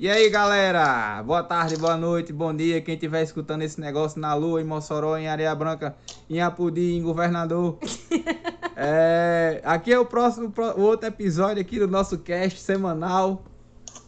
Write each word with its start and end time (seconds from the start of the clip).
E 0.00 0.08
aí, 0.08 0.30
galera? 0.30 1.20
Boa 1.24 1.42
tarde, 1.42 1.76
boa 1.76 1.96
noite, 1.96 2.32
bom 2.32 2.54
dia. 2.54 2.80
Quem 2.80 2.94
estiver 2.94 3.20
escutando 3.20 3.62
esse 3.62 3.80
negócio 3.80 4.20
na 4.20 4.32
Lua, 4.32 4.60
em 4.60 4.64
Mossoró, 4.64 5.16
em 5.16 5.26
Areia 5.26 5.52
Branca, 5.56 5.96
em 6.30 6.40
Apudi, 6.40 6.92
em 6.96 7.02
Governador. 7.02 7.76
é, 8.76 9.60
aqui 9.64 9.92
é 9.92 9.98
o 9.98 10.06
próximo, 10.06 10.54
o 10.76 10.82
outro 10.82 11.08
episódio 11.08 11.60
aqui 11.60 11.80
do 11.80 11.88
nosso 11.88 12.16
cast 12.16 12.60
semanal. 12.60 13.42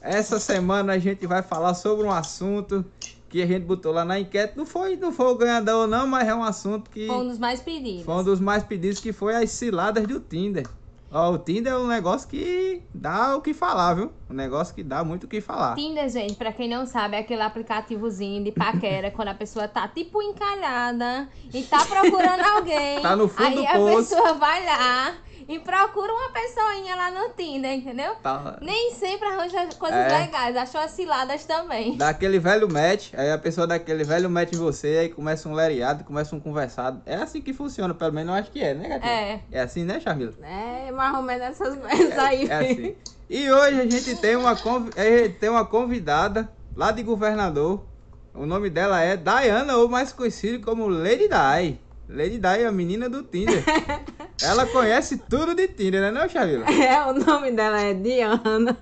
Essa 0.01 0.39
semana 0.39 0.93
a 0.93 0.99
gente 0.99 1.27
vai 1.27 1.43
falar 1.43 1.75
sobre 1.75 2.07
um 2.07 2.13
assunto 2.13 2.85
que 3.29 3.43
a 3.43 3.47
gente 3.47 3.65
botou 3.65 3.93
lá 3.93 4.05
na 4.05 4.21
enquete. 4.21 4.57
Não 4.57 4.65
foi, 4.65 4.95
não 4.95 5.11
foi 5.11 5.27
o 5.27 5.35
ganhador 5.35 5.89
não, 5.89 6.07
mas 6.07 6.29
é 6.29 6.33
um 6.33 6.45
assunto 6.45 6.89
que... 6.89 7.09
Foi 7.09 7.17
um 7.17 7.27
dos 7.27 7.39
mais 7.41 7.61
pedidos. 7.61 8.05
Foi 8.05 8.15
um 8.15 8.23
dos 8.23 8.39
mais 8.39 8.63
pedidos, 8.63 9.01
que 9.01 9.13
foi 9.13 9.35
as 9.35 9.51
ciladas 9.51 10.07
do 10.07 10.21
Tinder. 10.21 10.69
Ó, 11.13 11.33
o 11.33 11.39
Tinder 11.39 11.73
é 11.73 11.77
um 11.77 11.89
negócio 11.89 12.29
que 12.29 12.83
dá 12.95 13.35
o 13.37 13.41
que 13.41 13.53
falar, 13.53 13.95
viu? 13.95 14.13
Um 14.31 14.35
negócio 14.35 14.73
que 14.73 14.83
dá 14.85 15.03
muito 15.03 15.25
o 15.25 15.29
que 15.29 15.41
falar. 15.41 15.75
Tinder, 15.75 16.09
gente, 16.09 16.35
pra 16.35 16.53
quem 16.53 16.69
não 16.69 16.87
sabe, 16.87 17.17
é 17.17 17.19
aquele 17.19 17.43
aplicativozinho 17.43 18.45
de 18.45 18.53
paquera, 18.53 19.11
quando 19.13 19.29
a 19.29 19.35
pessoa 19.35 19.67
tá 19.67 19.89
tipo 19.89 20.23
encalhada 20.23 21.29
e 21.53 21.63
tá 21.65 21.85
procurando 21.85 22.45
alguém. 22.57 23.01
Tá 23.03 23.17
no 23.17 23.27
fundo 23.27 23.45
Aí 23.45 23.55
do 23.57 23.67
a 23.67 23.73
poço. 23.73 24.11
pessoa 24.15 24.35
vai 24.35 24.65
lá 24.65 25.15
e 25.51 25.59
procura 25.59 26.13
uma 26.13 26.31
pessoinha 26.31 26.95
lá 26.95 27.11
no 27.11 27.31
Tinder, 27.31 27.73
entendeu? 27.73 28.15
Tá. 28.23 28.57
Nem 28.63 28.95
sempre 28.95 29.27
arranja 29.27 29.67
coisas 29.77 29.99
É. 29.99 30.19
legais, 30.19 30.57
achou 30.57 30.81
as 30.81 30.93
ciladas 30.93 31.45
também. 31.45 31.97
Dá 31.97 32.11
aquele 32.11 32.39
velho 32.39 32.73
match, 32.73 33.13
aí 33.15 33.33
a 33.33 33.37
pessoa 33.39 33.67
dá 33.67 33.75
aquele 33.75 34.05
velho 34.05 34.31
match 34.31 34.53
em 34.53 34.59
você, 34.59 34.99
aí 35.01 35.09
começa 35.09 35.49
um 35.49 35.53
lereado, 35.53 36.05
começa 36.05 36.37
um 36.37 36.41
conversado. 36.41 37.03
É 37.05 37.17
assim 37.17 37.41
que 37.41 37.53
funciona, 37.53 37.93
pelo 37.93 38.13
menos 38.13 38.33
eu 38.33 38.41
acho 38.41 38.51
que 38.53 38.63
é, 38.63 38.75
né, 38.75 38.89
gatinha? 38.89 39.13
É. 39.13 39.41
É 39.51 39.61
assim, 39.61 39.83
né, 39.83 39.99
Charmila? 39.99 40.35
É, 40.41 40.93
mais 40.93 41.17
ou 41.17 41.23
menos 41.23 41.43
essas 41.43 41.77
coisas 41.77 42.19
aí. 42.19 42.49
É 42.49 42.55
assim. 42.55 42.97
E 43.29 43.51
hoje 43.51 43.81
a 43.81 43.91
gente 43.91 44.17
tem 44.21 44.37
uma, 44.37 44.55
gente 44.55 45.35
tem 45.41 45.49
uma 45.49 45.65
convidada 45.65 46.49
lá 46.77 46.93
de 46.93 47.03
governador. 47.03 47.85
O 48.33 48.47
nome 48.47 48.71
dela 48.71 49.01
é 49.01 49.17
Diana, 49.17 49.77
ou 49.77 49.89
mais 49.89 50.13
conhecido 50.13 50.65
como 50.65 50.87
Lady 50.87 51.29
Di. 51.29 51.81
Lady 52.13 52.39
Di 52.39 52.47
é 52.63 52.67
a 52.67 52.73
menina 52.73 53.09
do 53.09 53.23
Tinder. 53.23 53.63
Ela 54.43 54.67
conhece 54.67 55.17
tudo 55.29 55.55
de 55.55 55.69
Tinder, 55.69 56.01
né, 56.01 56.11
não, 56.11 56.29
Charmila? 56.29 56.67
É, 56.71 57.05
o 57.07 57.13
nome 57.15 57.53
dela 57.53 57.81
é 57.81 57.95
Diana, 57.95 58.77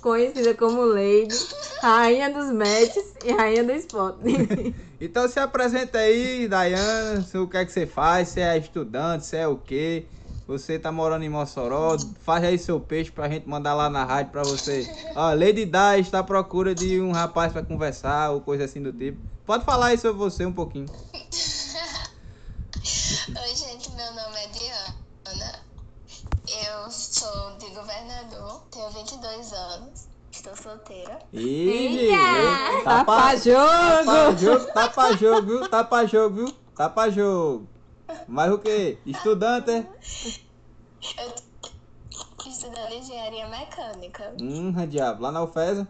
conhecida 0.00 0.54
como 0.54 0.82
Lady, 0.84 1.34
rainha 1.80 2.28
dos 2.30 2.50
matches 2.52 3.14
e 3.24 3.32
rainha 3.32 3.64
do 3.64 3.72
spot. 3.72 4.16
Então 5.04 5.26
se 5.26 5.40
apresenta 5.40 5.98
aí, 5.98 6.46
Dayana, 6.46 7.22
se- 7.22 7.36
o 7.36 7.48
que 7.48 7.56
é 7.56 7.64
que 7.64 7.72
você 7.72 7.86
faz, 7.86 8.28
se 8.28 8.40
é 8.40 8.56
estudante, 8.56 9.26
se 9.26 9.36
é 9.36 9.48
o 9.48 9.56
quê. 9.56 10.06
Você 10.46 10.78
tá 10.78 10.92
morando 10.92 11.24
em 11.24 11.28
Mossoró, 11.28 11.96
faz 12.20 12.44
aí 12.44 12.56
seu 12.56 12.78
peixe 12.78 13.10
pra 13.10 13.28
gente 13.28 13.48
mandar 13.48 13.74
lá 13.74 13.90
na 13.90 14.04
rádio 14.04 14.30
pra 14.30 14.44
você. 14.44 14.86
Ó, 15.16 15.34
Lady 15.34 15.64
Di 15.64 15.98
está 16.00 16.20
à 16.20 16.22
procura 16.22 16.72
de 16.72 17.00
um 17.00 17.10
rapaz 17.10 17.52
pra 17.52 17.64
conversar 17.64 18.30
ou 18.30 18.40
coisa 18.42 18.64
assim 18.64 18.80
do 18.80 18.92
tipo. 18.92 19.18
Pode 19.44 19.64
falar 19.64 19.86
aí 19.86 19.98
sobre 19.98 20.18
você 20.18 20.46
um 20.46 20.52
pouquinho. 20.52 20.86
Oi, 23.34 23.56
gente, 23.56 23.90
meu 23.92 24.12
nome 24.12 24.36
é 24.36 24.46
Diana. 24.48 25.64
Eu 26.46 26.90
sou 26.90 27.56
de 27.56 27.70
governador, 27.70 28.62
tenho 28.70 28.90
22 28.90 29.52
anos, 29.54 30.08
estou 30.30 30.54
solteira. 30.54 31.18
Ih, 31.32 32.10
tá 32.84 33.04
pra 33.04 33.34
jogo! 33.36 34.38
jogo, 34.38 34.72
tá 34.74 34.88
pra 34.90 35.12
jogo, 35.12 35.46
viu? 35.46 35.68
Tá 35.70 35.82
pra 35.82 36.04
jogo, 36.04 36.36
viu? 36.36 36.52
Tá 36.76 36.90
pra 36.90 37.08
jogo. 37.08 37.70
Mas 38.28 38.52
o 38.52 38.58
quê? 38.58 38.98
Estudante, 39.06 39.70
é? 39.70 39.78
Eu 41.18 41.32
tô 42.36 42.48
estudando 42.50 42.92
engenharia 42.92 43.48
mecânica. 43.48 44.36
Hum, 44.38 44.72
diabo, 44.86 45.22
lá 45.22 45.32
na 45.32 45.42
UFESA. 45.42 45.88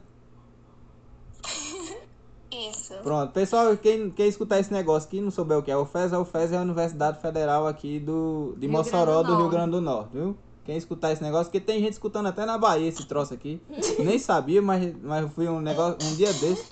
Isso. 2.52 2.94
Pronto, 3.02 3.32
pessoal, 3.32 3.76
quem, 3.76 4.10
quem 4.10 4.28
escutar 4.28 4.60
esse 4.60 4.72
negócio 4.72 5.08
aqui 5.08 5.20
não 5.20 5.30
souber 5.30 5.58
o 5.58 5.62
que 5.62 5.70
é 5.70 5.76
o 5.76 5.86
FES, 5.86 6.12
a 6.12 6.20
UFES 6.20 6.52
é 6.52 6.58
a 6.58 6.60
Universidade 6.60 7.20
Federal 7.20 7.66
aqui 7.66 7.98
do, 7.98 8.54
de 8.58 8.66
Rio 8.66 8.76
Mossoró, 8.76 9.22
do 9.22 9.34
do 9.34 9.36
Rio. 9.38 9.48
Grande 9.48 9.70
do 9.70 9.80
Norte, 9.80 10.10
viu? 10.12 10.36
Quem 10.64 10.76
escutar 10.76 11.10
esse 11.12 11.22
negócio, 11.22 11.46
porque 11.46 11.60
tem 11.60 11.80
gente 11.80 11.94
escutando 11.94 12.26
até 12.26 12.44
na 12.44 12.58
Bahia 12.58 12.88
esse 12.88 13.06
troço 13.06 13.32
aqui. 13.34 13.60
Nem 13.98 14.18
sabia, 14.18 14.60
mas, 14.60 14.94
mas 15.02 15.32
fui 15.32 15.48
um 15.48 15.60
negócio 15.60 15.96
um 16.06 16.14
dia 16.14 16.32
desse. 16.32 16.68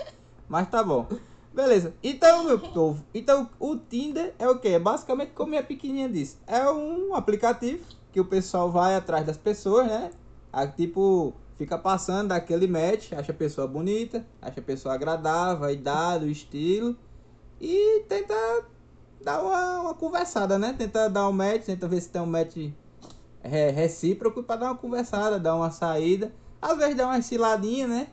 Mas 0.48 0.68
tá 0.68 0.82
bom. 0.82 1.06
Beleza. 1.52 1.94
Então, 2.02 2.44
meu 2.44 2.58
povo, 2.58 3.02
então 3.12 3.48
o 3.58 3.76
Tinder 3.76 4.34
é 4.38 4.48
o 4.48 4.58
quê? 4.58 4.68
É 4.68 4.78
basicamente 4.78 5.32
como 5.32 5.58
a 5.58 5.62
pequenininha 5.62 6.08
disse. 6.08 6.36
É 6.46 6.70
um 6.70 7.14
aplicativo 7.14 7.84
que 8.12 8.20
o 8.20 8.24
pessoal 8.24 8.70
vai 8.70 8.94
atrás 8.94 9.26
das 9.26 9.36
pessoas, 9.36 9.86
né? 9.86 10.10
Aí, 10.52 10.68
tipo, 10.68 11.34
fica 11.60 11.76
passando 11.76 12.28
daquele 12.28 12.66
match, 12.66 13.12
acha 13.12 13.32
a 13.32 13.34
pessoa 13.34 13.66
bonita, 13.68 14.24
acha 14.40 14.60
a 14.60 14.62
pessoa 14.62 14.94
agradável, 14.94 15.66
a 15.66 15.70
idade, 15.72 16.24
o 16.24 16.30
estilo. 16.30 16.96
E 17.60 18.00
tenta 18.08 18.34
dar 19.22 19.42
uma, 19.42 19.80
uma 19.82 19.94
conversada, 19.94 20.58
né? 20.58 20.72
Tenta 20.72 21.06
dar 21.10 21.28
um 21.28 21.32
match, 21.32 21.66
tenta 21.66 21.86
ver 21.86 22.00
se 22.00 22.08
tem 22.08 22.22
um 22.22 22.24
match 22.24 22.56
re- 23.42 23.70
recíproco 23.72 24.42
pra 24.42 24.56
dar 24.56 24.66
uma 24.68 24.76
conversada, 24.76 25.38
dar 25.38 25.54
uma 25.54 25.70
saída. 25.70 26.32
Às 26.62 26.78
vezes 26.78 26.96
dá 26.96 27.04
uma 27.06 27.20
ciladinha, 27.20 27.86
né? 27.86 28.08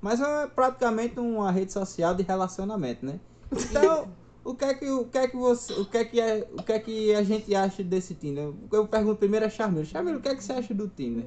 Mas 0.00 0.20
é 0.20 0.46
praticamente 0.46 1.18
uma 1.18 1.50
rede 1.50 1.72
social 1.72 2.14
de 2.14 2.22
relacionamento, 2.22 3.04
né? 3.04 3.18
Então, 3.52 4.10
o 4.44 4.54
que 4.54 4.64
é 4.64 4.74
que 4.74 4.88
o 4.88 5.06
que 5.06 5.18
é 5.18 5.26
que 5.26 5.36
você, 5.36 5.72
o 5.72 5.84
que 5.86 5.98
é 5.98 6.04
que 6.04 6.20
é, 6.20 6.48
o 6.56 6.62
que 6.62 6.72
é 6.72 6.78
que 6.78 7.14
a 7.16 7.22
gente 7.24 7.52
acha 7.52 7.82
desse 7.82 8.14
Tinder? 8.14 8.52
Eu 8.72 8.86
pergunto 8.86 9.16
primeiro 9.16 9.44
a 9.46 9.50
Charmila. 9.50 9.84
Charmila, 9.84 10.18
o 10.18 10.20
que 10.20 10.28
é 10.28 10.36
que 10.36 10.44
você 10.44 10.52
acha 10.52 10.72
do 10.72 10.86
Tinder? 10.86 11.24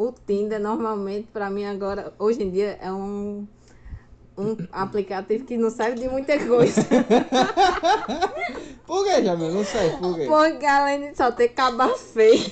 O 0.00 0.14
Tinder, 0.26 0.58
normalmente, 0.58 1.28
pra 1.30 1.50
mim 1.50 1.66
agora, 1.66 2.14
hoje 2.18 2.42
em 2.42 2.50
dia, 2.50 2.78
é 2.80 2.90
um, 2.90 3.46
um 4.34 4.56
aplicativo 4.72 5.44
que 5.44 5.58
não 5.58 5.68
serve 5.68 6.00
de 6.00 6.08
muita 6.08 6.42
coisa. 6.42 6.80
Por 8.86 9.04
que, 9.04 9.22
Charmila? 9.22 9.50
Não 9.50 9.62
sei, 9.62 9.90
por 9.90 10.16
quê? 10.16 10.24
Porque 10.24 10.64
além 10.64 11.10
de 11.10 11.16
só 11.18 11.30
ter 11.30 11.48
caba 11.48 11.88
feio. 11.98 12.50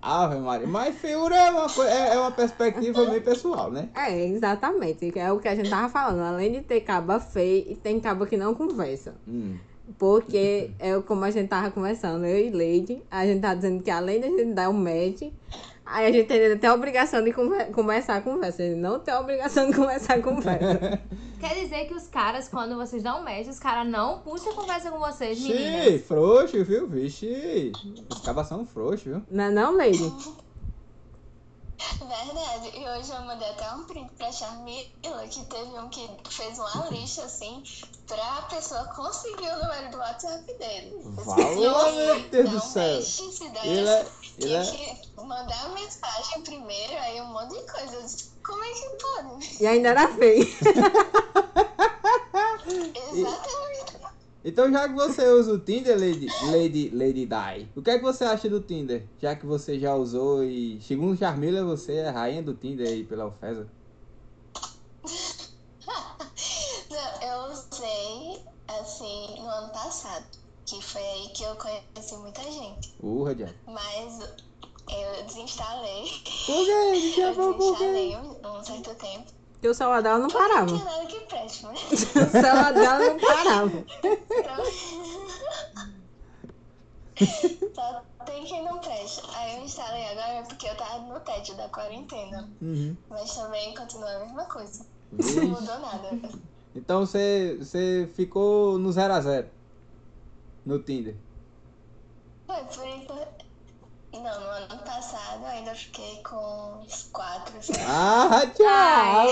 Ave 0.00 0.38
Maria. 0.38 0.66
Mas 0.66 0.96
figura 0.96 1.36
é 1.36 1.50
uma, 1.50 1.66
é, 1.86 2.14
é 2.14 2.18
uma 2.18 2.30
perspectiva 2.30 3.04
meio 3.04 3.22
pessoal, 3.22 3.70
né? 3.70 3.90
É, 3.94 4.28
exatamente. 4.28 5.12
É 5.18 5.30
o 5.30 5.38
que 5.38 5.48
a 5.48 5.54
gente 5.54 5.68
tava 5.68 5.90
falando. 5.90 6.22
Além 6.22 6.50
de 6.50 6.62
ter 6.62 6.80
caba 6.80 7.20
feio, 7.20 7.76
tem 7.76 8.00
caba 8.00 8.26
que 8.26 8.38
não 8.38 8.54
conversa. 8.54 9.14
Hum. 9.28 9.58
Porque 9.98 10.70
é 10.78 10.98
como 11.00 11.24
a 11.24 11.30
gente 11.30 11.48
tava 11.48 11.70
conversando, 11.70 12.24
eu 12.24 12.38
e 12.38 12.50
Lady, 12.50 13.02
a 13.10 13.26
gente 13.26 13.42
tá 13.42 13.54
dizendo 13.54 13.82
que 13.82 13.90
além 13.90 14.20
de 14.20 14.26
a 14.26 14.30
gente 14.30 14.54
dar 14.54 14.70
um 14.70 14.72
match, 14.72 15.30
aí 15.86 16.06
a 16.06 16.12
gente 16.12 16.26
tem 16.58 16.70
a 16.70 16.74
obrigação 16.74 17.22
de 17.22 17.32
começar 17.72 18.16
a 18.16 18.20
conversa. 18.20 18.62
Ele 18.62 18.74
não 18.74 18.98
tem 18.98 19.14
a 19.14 19.20
obrigação 19.20 19.70
de 19.70 19.76
começar 19.76 20.14
a 20.14 20.22
conversa. 20.22 21.00
Quer 21.40 21.54
dizer 21.54 21.86
que 21.86 21.94
os 21.94 22.06
caras, 22.08 22.48
quando 22.48 22.76
vocês 22.76 23.02
dão 23.02 23.20
um 23.20 23.24
match, 23.24 23.46
os 23.46 23.58
caras 23.58 23.90
não 23.90 24.20
puxam 24.20 24.54
conversa 24.54 24.90
com 24.90 24.98
vocês, 24.98 25.40
meninas. 25.40 25.84
Xiii, 25.84 25.98
frouxo, 25.98 26.64
viu? 26.64 26.86
Vixe. 26.86 27.72
Os 28.10 28.20
cabas 28.20 28.48
são 28.48 28.66
frouxos, 28.66 29.02
viu? 29.02 29.22
não 29.30 29.44
é 29.44 29.50
não, 29.50 29.76
Lady? 29.76 30.12
Verdade. 31.98 32.72
E 32.74 32.88
hoje 32.88 33.10
eu 33.10 33.20
mandei 33.22 33.48
até 33.50 33.70
um 33.72 33.84
print 33.84 34.10
pra 34.14 34.32
Charmila 34.32 35.28
que 35.28 35.44
teve 35.44 35.78
um 35.78 35.88
que 35.88 36.08
fez 36.30 36.58
uma 36.58 36.88
lista 36.90 37.24
assim 37.24 37.62
pra 38.06 38.42
pessoa 38.42 38.84
conseguir 38.94 39.48
o 39.48 39.58
número 39.58 39.90
do 39.90 39.98
WhatsApp 39.98 40.44
dele. 40.54 40.96
Fala, 41.24 41.90
meu 41.92 42.20
Deus 42.30 42.50
do 42.50 42.60
céu. 42.60 43.02
se 43.02 43.48
der, 43.50 43.66
Ele 43.66 43.88
é, 43.88 44.06
ele 44.38 44.54
é, 44.54 44.64
que 44.64 45.20
mandar 45.20 45.64
a 45.64 45.68
mensagem 45.70 46.42
primeiro, 46.42 46.92
aí 46.98 47.20
um 47.20 47.32
monte 47.32 47.50
de 47.50 47.70
coisa. 47.70 47.94
Eu 47.94 48.02
disse, 48.02 48.30
Como 48.44 48.62
é 48.62 48.72
que 48.72 48.88
pode? 49.02 49.62
E 49.62 49.66
ainda 49.66 49.88
era 49.90 50.08
feio. 50.14 50.46
Exatamente. 52.66 53.75
Então, 54.48 54.70
já 54.70 54.88
que 54.88 54.94
você 54.94 55.26
usa 55.26 55.54
o 55.54 55.58
Tinder, 55.58 55.98
Lady, 55.98 56.28
Lady, 56.52 56.90
Lady 56.90 57.26
Di, 57.26 57.68
o 57.74 57.82
que 57.82 57.90
é 57.90 57.98
que 57.98 58.04
você 58.04 58.22
acha 58.22 58.48
do 58.48 58.60
Tinder? 58.60 59.04
Já 59.20 59.34
que 59.34 59.44
você 59.44 59.76
já 59.76 59.96
usou 59.96 60.44
e, 60.44 60.80
segundo 60.80 61.18
Charmila, 61.18 61.64
você 61.64 61.94
é 61.94 62.08
a 62.08 62.12
rainha 62.12 62.44
do 62.44 62.54
Tinder 62.54 62.86
aí 62.86 63.02
pela 63.02 63.26
UFESA. 63.26 63.66
Não, 66.88 67.22
eu 67.28 67.50
usei 67.50 68.40
assim 68.68 69.34
no 69.42 69.48
ano 69.48 69.72
passado, 69.72 70.24
que 70.64 70.80
foi 70.80 71.02
aí 71.02 71.28
que 71.30 71.42
eu 71.42 71.56
conheci 71.56 72.16
muita 72.16 72.42
gente. 72.44 72.94
Urra, 73.02 73.34
Diabo. 73.34 73.52
Mas 73.66 74.20
eu 74.88 75.24
desinstalei. 75.26 76.04
Por 76.46 76.64
quê? 76.64 77.20
Eu 77.20 77.34
desinstalei 77.58 78.16
um, 78.16 78.58
um 78.58 78.64
certo 78.64 78.94
tempo. 78.94 79.26
Porque 79.66 79.70
o 79.70 79.74
celular 79.74 80.02
dela 80.02 80.18
não 80.18 80.28
parava. 80.28 81.06
que 81.08 81.20
preste, 81.26 81.66
né? 81.66 81.74
O 81.90 82.30
celular 82.30 82.72
dela 82.72 82.98
não 83.00 83.18
parava. 83.18 83.84
Só 87.74 88.02
tem 88.24 88.44
quem 88.44 88.64
não 88.64 88.78
presta. 88.78 89.22
Aí 89.34 89.56
eu 89.56 89.64
instalei 89.64 90.06
agora 90.10 90.44
porque 90.46 90.68
eu 90.68 90.76
tava 90.76 90.98
no 91.12 91.18
tédio 91.20 91.56
da 91.56 91.68
quarentena. 91.68 92.48
Uhum. 92.62 92.96
Mas 93.08 93.34
também 93.34 93.74
continua 93.74 94.08
a 94.08 94.18
mesma 94.20 94.44
coisa. 94.44 94.86
Vixe. 95.12 95.40
Não 95.40 95.48
mudou 95.48 95.78
nada. 95.80 96.10
Então 96.74 97.04
você, 97.04 97.56
você 97.58 98.08
ficou 98.14 98.78
no 98.78 98.92
0 98.92 99.14
a 99.14 99.20
0 99.20 99.48
no 100.64 100.78
Tinder. 100.78 101.16
Foi 102.46 102.62
por 102.64 102.86
enquanto. 102.86 103.45
Não. 104.26 104.40
No 104.40 104.46
ano 104.74 104.82
passado 104.84 105.42
eu 105.42 105.46
ainda 105.48 105.74
fiquei 105.74 106.20
com 106.22 106.80
uns 106.84 107.08
quatro, 107.12 107.54
cinco. 107.60 107.78
Ah, 107.86 108.42
Thiago! 108.54 109.30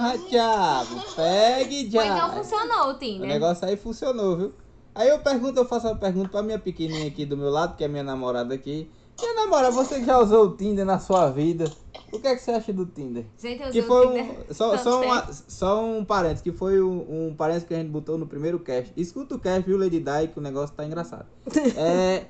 Ah, 0.00 0.14
Thiago! 0.28 1.14
Pegue, 1.16 1.84
Ou 1.84 1.90
Thiago! 1.90 2.16
então 2.16 2.32
funcionou 2.42 2.86
o 2.86 2.90
O 2.90 2.94
Tinder. 2.98 3.28
negócio 3.28 3.66
aí 3.66 3.76
funcionou, 3.76 4.36
viu? 4.36 4.52
Aí 4.94 5.08
eu 5.08 5.20
pergunto, 5.20 5.58
eu 5.58 5.64
faço 5.64 5.86
uma 5.86 5.96
pergunta 5.96 6.28
pra 6.28 6.42
minha 6.42 6.58
pequenininha 6.58 7.06
aqui 7.08 7.24
do 7.24 7.36
meu 7.36 7.48
lado, 7.50 7.76
que 7.76 7.84
é 7.84 7.88
minha 7.88 8.02
namorada 8.02 8.52
aqui. 8.54 8.90
Minha 9.20 9.34
namorada, 9.34 9.70
você 9.70 10.00
que 10.00 10.04
já 10.04 10.18
usou 10.18 10.46
o 10.46 10.56
Tinder 10.56 10.84
na 10.84 10.98
sua 10.98 11.30
vida, 11.30 11.70
o 12.12 12.18
que 12.18 12.26
é 12.26 12.34
que 12.34 12.42
você 12.42 12.50
acha 12.50 12.72
do 12.72 12.84
Tinder? 12.86 13.24
Gente, 13.38 13.60
eu 13.62 13.70
Que 13.70 13.78
usei 13.78 13.82
foi 13.82 14.06
o 14.06 14.10
Tinder. 14.10 14.46
um. 14.50 14.52
Só, 14.54 14.76
só, 14.78 15.00
uma, 15.02 15.32
só 15.32 15.84
um 15.84 16.04
parênteses, 16.04 16.42
que 16.42 16.52
foi 16.52 16.82
um, 16.82 17.28
um 17.28 17.34
parênteses 17.34 17.68
que 17.68 17.74
a 17.74 17.78
gente 17.78 17.88
botou 17.90 18.18
no 18.18 18.26
primeiro 18.26 18.58
cast. 18.58 18.92
Escuta 18.96 19.34
o 19.34 19.38
cast, 19.38 19.62
viu, 19.66 19.78
Lady 19.78 20.00
Di, 20.00 20.28
que 20.32 20.38
o 20.38 20.42
negócio 20.42 20.74
tá 20.74 20.84
engraçado. 20.84 21.26
É. 21.76 22.24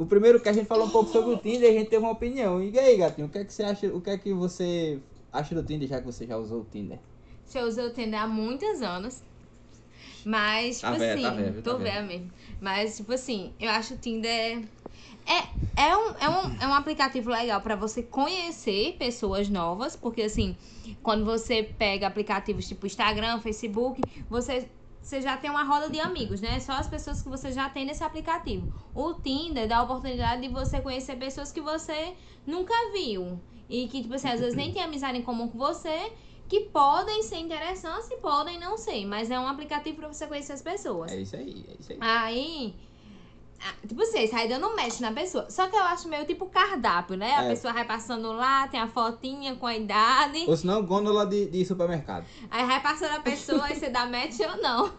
O 0.00 0.06
primeiro 0.06 0.38
cast 0.40 0.58
a 0.58 0.62
gente 0.62 0.66
falou 0.66 0.86
um 0.86 0.90
pouco 0.90 1.10
sobre 1.10 1.34
o 1.34 1.36
Tinder 1.36 1.70
e 1.70 1.76
a 1.76 1.78
gente 1.78 1.90
teve 1.90 2.02
uma 2.02 2.12
opinião. 2.12 2.62
E 2.62 2.76
aí, 2.78 2.96
gatinho, 2.96 3.26
o 3.26 3.30
que 3.30 3.36
é 3.36 3.44
que 3.44 3.52
você 3.52 3.62
acha? 3.62 3.86
O 3.88 4.00
que 4.00 4.08
é 4.08 4.16
que 4.16 4.32
você 4.32 4.98
acha 5.30 5.54
do 5.54 5.62
Tinder, 5.62 5.86
já 5.86 6.00
que 6.00 6.06
você 6.06 6.26
já 6.26 6.38
usou 6.38 6.62
o 6.62 6.64
Tinder? 6.64 6.98
Eu 7.54 7.66
usei 7.66 7.84
o 7.84 7.92
Tinder 7.92 8.22
há 8.22 8.26
muitos 8.26 8.80
anos. 8.80 9.22
Mas, 10.24 10.80
tipo 10.80 10.92
Tá 10.92 10.98
velha, 10.98 11.12
assim, 11.12 11.22
tá 11.22 11.30
velha, 11.30 11.52
viu? 11.52 11.62
tô 11.62 11.72
Tá 11.72 11.76
velha. 11.76 12.02
mesmo. 12.02 12.30
Mas, 12.62 12.96
tipo 12.96 13.12
assim, 13.12 13.52
eu 13.60 13.68
acho 13.68 13.92
o 13.92 13.96
Tinder. 13.98 14.62
É, 15.26 15.82
é, 15.82 15.96
um, 15.96 16.10
é, 16.18 16.28
um, 16.30 16.62
é 16.62 16.66
um 16.66 16.74
aplicativo 16.74 17.28
legal 17.30 17.60
pra 17.60 17.76
você 17.76 18.02
conhecer 18.02 18.96
pessoas 18.98 19.50
novas, 19.50 19.96
porque 19.96 20.22
assim, 20.22 20.56
quando 21.02 21.26
você 21.26 21.62
pega 21.62 22.06
aplicativos 22.06 22.66
tipo 22.66 22.86
Instagram, 22.86 23.38
Facebook, 23.40 24.06
você, 24.30 24.66
você 25.00 25.20
já 25.20 25.36
tem 25.36 25.50
uma 25.50 25.64
roda 25.64 25.88
de 25.88 25.98
amigos, 25.98 26.40
né? 26.40 26.60
Só 26.60 26.72
as 26.72 26.86
pessoas 26.86 27.22
que 27.22 27.28
você 27.28 27.52
já 27.52 27.68
tem 27.68 27.84
nesse 27.84 28.04
aplicativo. 28.04 28.68
O 28.94 29.14
Tinder 29.14 29.66
dá 29.66 29.78
a 29.78 29.82
oportunidade 29.82 30.42
de 30.42 30.48
você 30.48 30.80
conhecer 30.80 31.16
pessoas 31.16 31.50
que 31.50 31.60
você 31.60 32.14
nunca 32.46 32.74
viu. 32.92 33.40
E 33.68 33.88
que, 33.88 34.02
tipo 34.02 34.14
assim, 34.14 34.28
às 34.28 34.40
vezes 34.40 34.56
nem 34.56 34.72
tem 34.72 34.82
amizade 34.82 35.16
em 35.16 35.22
comum 35.22 35.48
com 35.48 35.56
você, 35.56 36.12
que 36.48 36.62
podem 36.72 37.22
ser 37.22 37.38
interessantes 37.38 38.10
e 38.10 38.16
podem 38.16 38.58
não 38.58 38.76
ser. 38.76 39.06
Mas 39.06 39.30
é 39.30 39.38
um 39.38 39.46
aplicativo 39.46 39.96
pra 39.98 40.08
você 40.08 40.26
conhecer 40.26 40.52
as 40.52 40.62
pessoas. 40.62 41.12
É 41.12 41.20
isso 41.20 41.36
aí, 41.36 41.64
é 41.68 41.76
isso 41.78 41.92
aí. 41.92 41.98
Aí, 42.00 42.74
tipo 43.86 44.00
assim, 44.02 44.26
sai 44.26 44.48
dando 44.48 44.74
match 44.74 45.00
na 45.00 45.12
pessoa. 45.12 45.50
Só 45.50 45.68
que 45.68 45.76
eu 45.76 45.82
acho 45.84 46.08
meio 46.08 46.24
tipo 46.26 46.46
cardápio, 46.46 47.16
né? 47.16 47.34
A 47.36 47.44
É. 47.44 47.48
pessoa 47.48 47.72
vai 47.72 47.84
passando 47.84 48.32
lá, 48.32 48.66
tem 48.68 48.80
a 48.80 48.88
fotinha 48.88 49.54
com 49.56 49.66
a 49.66 49.76
idade. 49.76 50.44
Ou 50.46 50.56
senão, 50.56 50.82
gôndola 50.84 51.26
de, 51.26 51.46
de 51.46 51.64
supermercado. 51.64 52.24
Aí 52.50 52.64
vai 52.66 52.80
passando 52.80 53.16
a 53.16 53.20
pessoa, 53.20 53.64
aí 53.64 53.74
você 53.74 53.90
dá 53.90 54.06
match 54.06 54.38
ou 54.40 54.62
não. 54.62 54.92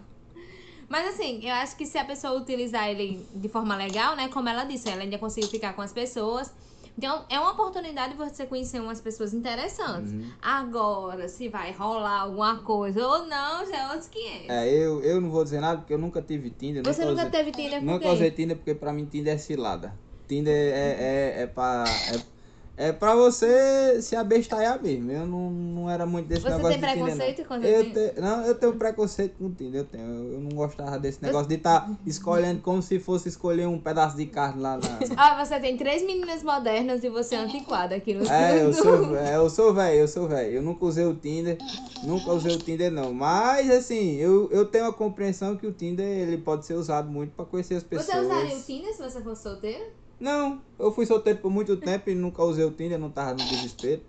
Mas 0.87 1.07
assim, 1.13 1.39
eu 1.41 1.53
acho 1.55 1.75
que 1.77 1.85
se 1.85 1.97
a 1.97 2.03
pessoa 2.03 2.33
utilizar 2.39 2.89
ele 2.89 3.25
de 3.33 3.47
forma 3.47 3.75
legal, 3.75 4.15
né? 4.15 4.27
Como 4.27 4.49
ela 4.49 4.65
disse, 4.65 4.89
ela 4.89 5.01
ainda 5.01 5.17
conseguiu 5.17 5.49
ficar 5.49 5.73
com 5.73 5.81
as 5.81 5.93
pessoas. 5.93 6.53
Então, 6.97 7.25
é 7.29 7.39
uma 7.39 7.51
oportunidade 7.51 8.13
de 8.13 8.17
você 8.17 8.45
conhecer 8.45 8.79
umas 8.79 9.01
pessoas 9.01 9.33
interessantes. 9.33 10.11
Uhum. 10.11 10.29
Agora, 10.41 11.27
se 11.27 11.49
vai 11.49 11.71
rolar 11.71 12.21
alguma 12.21 12.59
coisa 12.63 13.05
ou 13.05 13.25
não, 13.25 13.65
já 13.65 13.77
é 13.77 13.87
outros 13.87 14.07
500. 14.07 14.49
É, 14.49 14.69
eu, 14.69 15.01
eu 15.01 15.21
não 15.21 15.29
vou 15.31 15.43
dizer 15.43 15.61
nada 15.61 15.79
porque 15.79 15.93
eu 15.93 15.97
nunca 15.97 16.21
tive 16.21 16.49
Tinder. 16.51 16.83
Você 16.83 17.05
nunca 17.05 17.21
usei, 17.21 17.31
teve 17.31 17.51
Tinder 17.51 17.79
por 17.79 17.85
Nunca 17.85 18.11
usei 18.11 18.31
Tinder 18.31 18.57
porque 18.57 18.75
pra 18.75 18.93
mim 18.93 19.05
Tinder 19.05 19.33
é 19.33 19.37
cilada. 19.37 19.97
Tinder 20.27 20.53
é, 20.53 21.37
é, 21.37 21.41
é 21.43 21.47
pra. 21.47 21.83
É, 22.13 22.40
é 22.81 22.91
pra 22.91 23.15
você 23.15 24.01
se 24.01 24.15
abestalhar 24.15 24.81
mesmo. 24.81 25.11
Eu 25.11 25.25
não, 25.25 25.51
não 25.51 25.89
era 25.89 26.05
muito 26.05 26.27
desse 26.27 26.41
Você 26.41 26.49
negócio 26.49 26.69
tem 26.69 26.79
de 26.79 26.87
Tinder. 26.87 27.03
preconceito 27.15 27.47
quando 27.47 27.65
eu 27.65 27.83
tem- 27.83 27.93
te- 27.93 28.19
Não, 28.19 28.45
eu 28.45 28.55
tenho 28.55 28.75
preconceito 28.75 29.37
com 29.37 29.51
Tinder, 29.53 29.81
eu 29.81 29.85
tenho. 29.85 30.05
Eu, 30.33 30.39
não 30.41 30.49
gostava 30.49 30.97
desse 30.97 31.21
negócio 31.21 31.47
de 31.47 31.55
estar 31.55 31.89
escolhendo 32.05 32.61
como 32.61 32.81
se 32.81 32.99
fosse 32.99 33.29
escolher 33.29 33.67
um 33.67 33.79
pedaço 33.79 34.17
de 34.17 34.25
carne 34.25 34.61
lá 34.61 34.77
na. 34.77 34.81
Ah, 35.15 35.45
você 35.45 35.59
tem 35.59 35.77
três 35.77 36.01
meninas 36.03 36.41
modernas 36.43 37.03
e 37.03 37.09
você 37.09 37.35
é 37.35 37.39
antiquada 37.39 37.95
aqui 37.95 38.13
no 38.13 38.25
É, 38.31 38.63
eu 38.63 38.73
sou, 38.73 39.15
é, 39.15 39.35
eu 39.35 39.49
sou 39.49 39.73
velho, 39.73 39.99
eu 39.99 40.07
sou 40.07 40.27
velho. 40.27 40.55
Eu 40.55 40.61
nunca 40.61 40.85
usei 40.85 41.05
o 41.05 41.13
Tinder, 41.15 41.57
nunca 42.03 42.31
usei 42.31 42.53
o 42.55 42.57
Tinder 42.57 42.91
não. 42.91 43.13
Mas 43.13 43.69
assim, 43.69 44.15
eu, 44.15 44.49
eu 44.51 44.65
tenho 44.65 44.85
a 44.85 44.93
compreensão 44.93 45.55
que 45.55 45.67
o 45.67 45.71
Tinder 45.71 46.05
ele 46.05 46.37
pode 46.37 46.65
ser 46.65 46.73
usado 46.73 47.09
muito 47.11 47.31
pra 47.35 47.45
conhecer 47.45 47.75
as 47.75 47.83
pessoas. 47.83 48.07
Você 48.07 48.25
usaria 48.25 48.57
o 48.57 48.61
Tinder 48.63 48.93
se 48.95 49.01
você 49.03 49.21
fosse 49.21 49.43
solteiro? 49.43 50.00
Não, 50.21 50.61
eu 50.79 50.91
fui 50.91 51.05
solteiro 51.05 51.39
por 51.39 51.49
muito 51.49 51.75
tempo 51.77 52.09
e 52.09 52.15
nunca 52.15 52.43
usei 52.43 52.63
o 52.63 52.69
Tinder, 52.71 52.99
não 52.99 53.09
tava 53.09 53.31
no 53.31 53.37
desespero. 53.37 54.01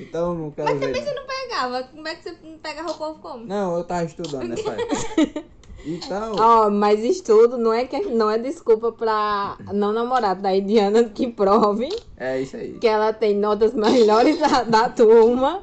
Então 0.00 0.32
eu 0.32 0.34
nunca 0.34 0.64
Mas 0.64 0.76
usei. 0.76 0.88
também 0.88 1.02
não. 1.04 1.08
você 1.08 1.14
não 1.14 1.26
pegava. 1.26 1.82
Como 1.84 2.08
é 2.08 2.14
que 2.16 2.22
você 2.24 2.36
pegava 2.60 2.90
o 2.90 2.94
povo 2.94 3.20
como? 3.20 3.46
Não, 3.46 3.76
eu 3.78 3.84
tava 3.84 4.04
estudando 4.04 4.48
nessa 4.48 4.72
época. 4.72 5.44
Então, 5.88 6.34
Ó, 6.36 6.68
mas 6.68 6.98
estudo 7.04 7.56
não 7.56 7.72
é, 7.72 7.84
que, 7.84 8.00
não 8.06 8.28
é 8.28 8.36
desculpa 8.38 8.90
pra 8.90 9.56
não 9.72 9.92
namorar 9.92 10.34
da 10.34 10.56
Indiana 10.56 11.04
que 11.04 11.28
prove 11.28 11.88
é 12.16 12.40
isso 12.40 12.56
aí. 12.56 12.72
que 12.80 12.88
ela 12.88 13.12
tem 13.12 13.36
notas 13.36 13.72
melhores 13.72 14.36
da, 14.40 14.64
da 14.64 14.88
turma 14.88 15.62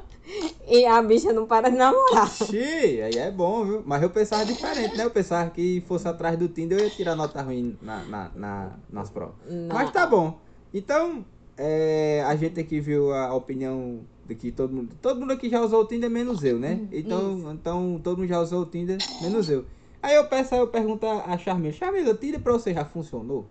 e 0.66 0.86
a 0.86 1.02
bicha 1.02 1.32
não 1.32 1.46
para 1.46 1.68
de 1.70 1.76
namorar. 1.76 2.28
Xi, 2.28 2.56
aí 3.02 3.16
é 3.18 3.30
bom, 3.30 3.64
viu? 3.64 3.82
Mas 3.84 4.02
eu 4.02 4.10
pensava 4.10 4.44
diferente, 4.44 4.96
né? 4.96 5.04
Eu 5.04 5.10
pensava 5.10 5.50
que 5.50 5.82
fosse 5.86 6.08
atrás 6.08 6.38
do 6.38 6.48
Tinder 6.48 6.78
eu 6.78 6.84
ia 6.84 6.90
tirar 6.90 7.14
nota 7.14 7.42
ruim 7.42 7.76
na, 7.82 8.04
na, 8.04 8.30
na- 8.34 8.72
nas 8.90 9.10
provas. 9.10 9.34
Não. 9.48 9.74
Mas 9.74 9.90
tá 9.90 10.06
bom. 10.06 10.38
Então, 10.72 11.24
é, 11.56 12.24
a 12.26 12.34
gente 12.36 12.58
aqui 12.60 12.80
viu 12.80 13.12
a 13.12 13.34
opinião 13.34 14.00
de 14.24 14.34
que 14.34 14.50
todo 14.50 14.74
mundo. 14.74 14.96
Todo 15.00 15.20
mundo 15.20 15.32
aqui 15.32 15.48
já 15.48 15.60
usou 15.60 15.82
o 15.82 15.86
Tinder, 15.86 16.10
menos 16.10 16.42
eu, 16.42 16.58
né? 16.58 16.80
Então, 16.90 17.52
então 17.52 18.00
todo 18.02 18.18
mundo 18.18 18.28
já 18.28 18.40
usou 18.40 18.62
o 18.62 18.66
Tinder, 18.66 18.98
menos 19.22 19.48
eu. 19.50 19.64
Aí 20.02 20.14
eu 20.16 20.26
peço, 20.26 20.54
aí 20.54 20.60
eu 20.60 20.66
pergunto 20.68 21.06
a 21.06 21.36
Charmila, 21.38 21.72
Charmila, 21.72 22.10
o 22.10 22.16
Tinder 22.16 22.40
pra 22.40 22.52
você 22.52 22.74
já 22.74 22.84
funcionou? 22.84 23.46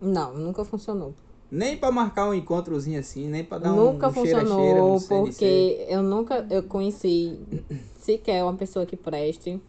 Não, 0.00 0.32
nunca 0.34 0.64
funcionou. 0.64 1.14
Nem 1.50 1.76
pra 1.76 1.90
marcar 1.90 2.28
um 2.28 2.34
encontrozinho 2.34 3.00
assim, 3.00 3.28
nem 3.28 3.42
pra 3.42 3.58
dar 3.58 3.72
um, 3.72 3.92
nunca 3.92 4.08
um 4.08 4.12
cheira-cheira 4.12 4.44
funcionou, 4.46 4.92
no 4.92 5.00
CNC. 5.00 5.24
porque 5.24 5.86
eu 5.88 6.02
nunca 6.02 6.46
eu 6.48 6.62
conheci 6.62 7.40
sequer 8.00 8.44
uma 8.44 8.54
pessoa 8.54 8.86
que 8.86 8.96
preste. 8.96 9.60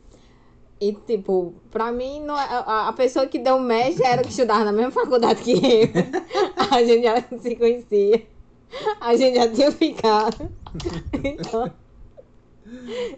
E, 0.79 0.93
tipo, 0.93 1.53
pra 1.69 1.91
mim, 1.91 2.21
não, 2.21 2.35
é- 2.35 2.43
a, 2.49 2.87
a 2.87 2.93
pessoa 2.93 3.27
que 3.27 3.37
deu 3.37 3.59
match 3.59 3.99
era 3.99 4.23
que 4.23 4.29
estudava 4.29 4.63
na 4.63 4.71
mesma 4.71 4.91
faculdade 4.91 5.43
que 5.43 5.51
eu. 5.53 5.89
A 6.71 6.83
gente 6.83 7.03
já 7.03 7.21
se 7.39 7.55
conhecia. 7.55 8.27
A 8.99 9.15
gente 9.15 9.35
já 9.35 9.47
tinha 9.51 9.71
ficado. 9.71 10.49
Então, 11.23 11.71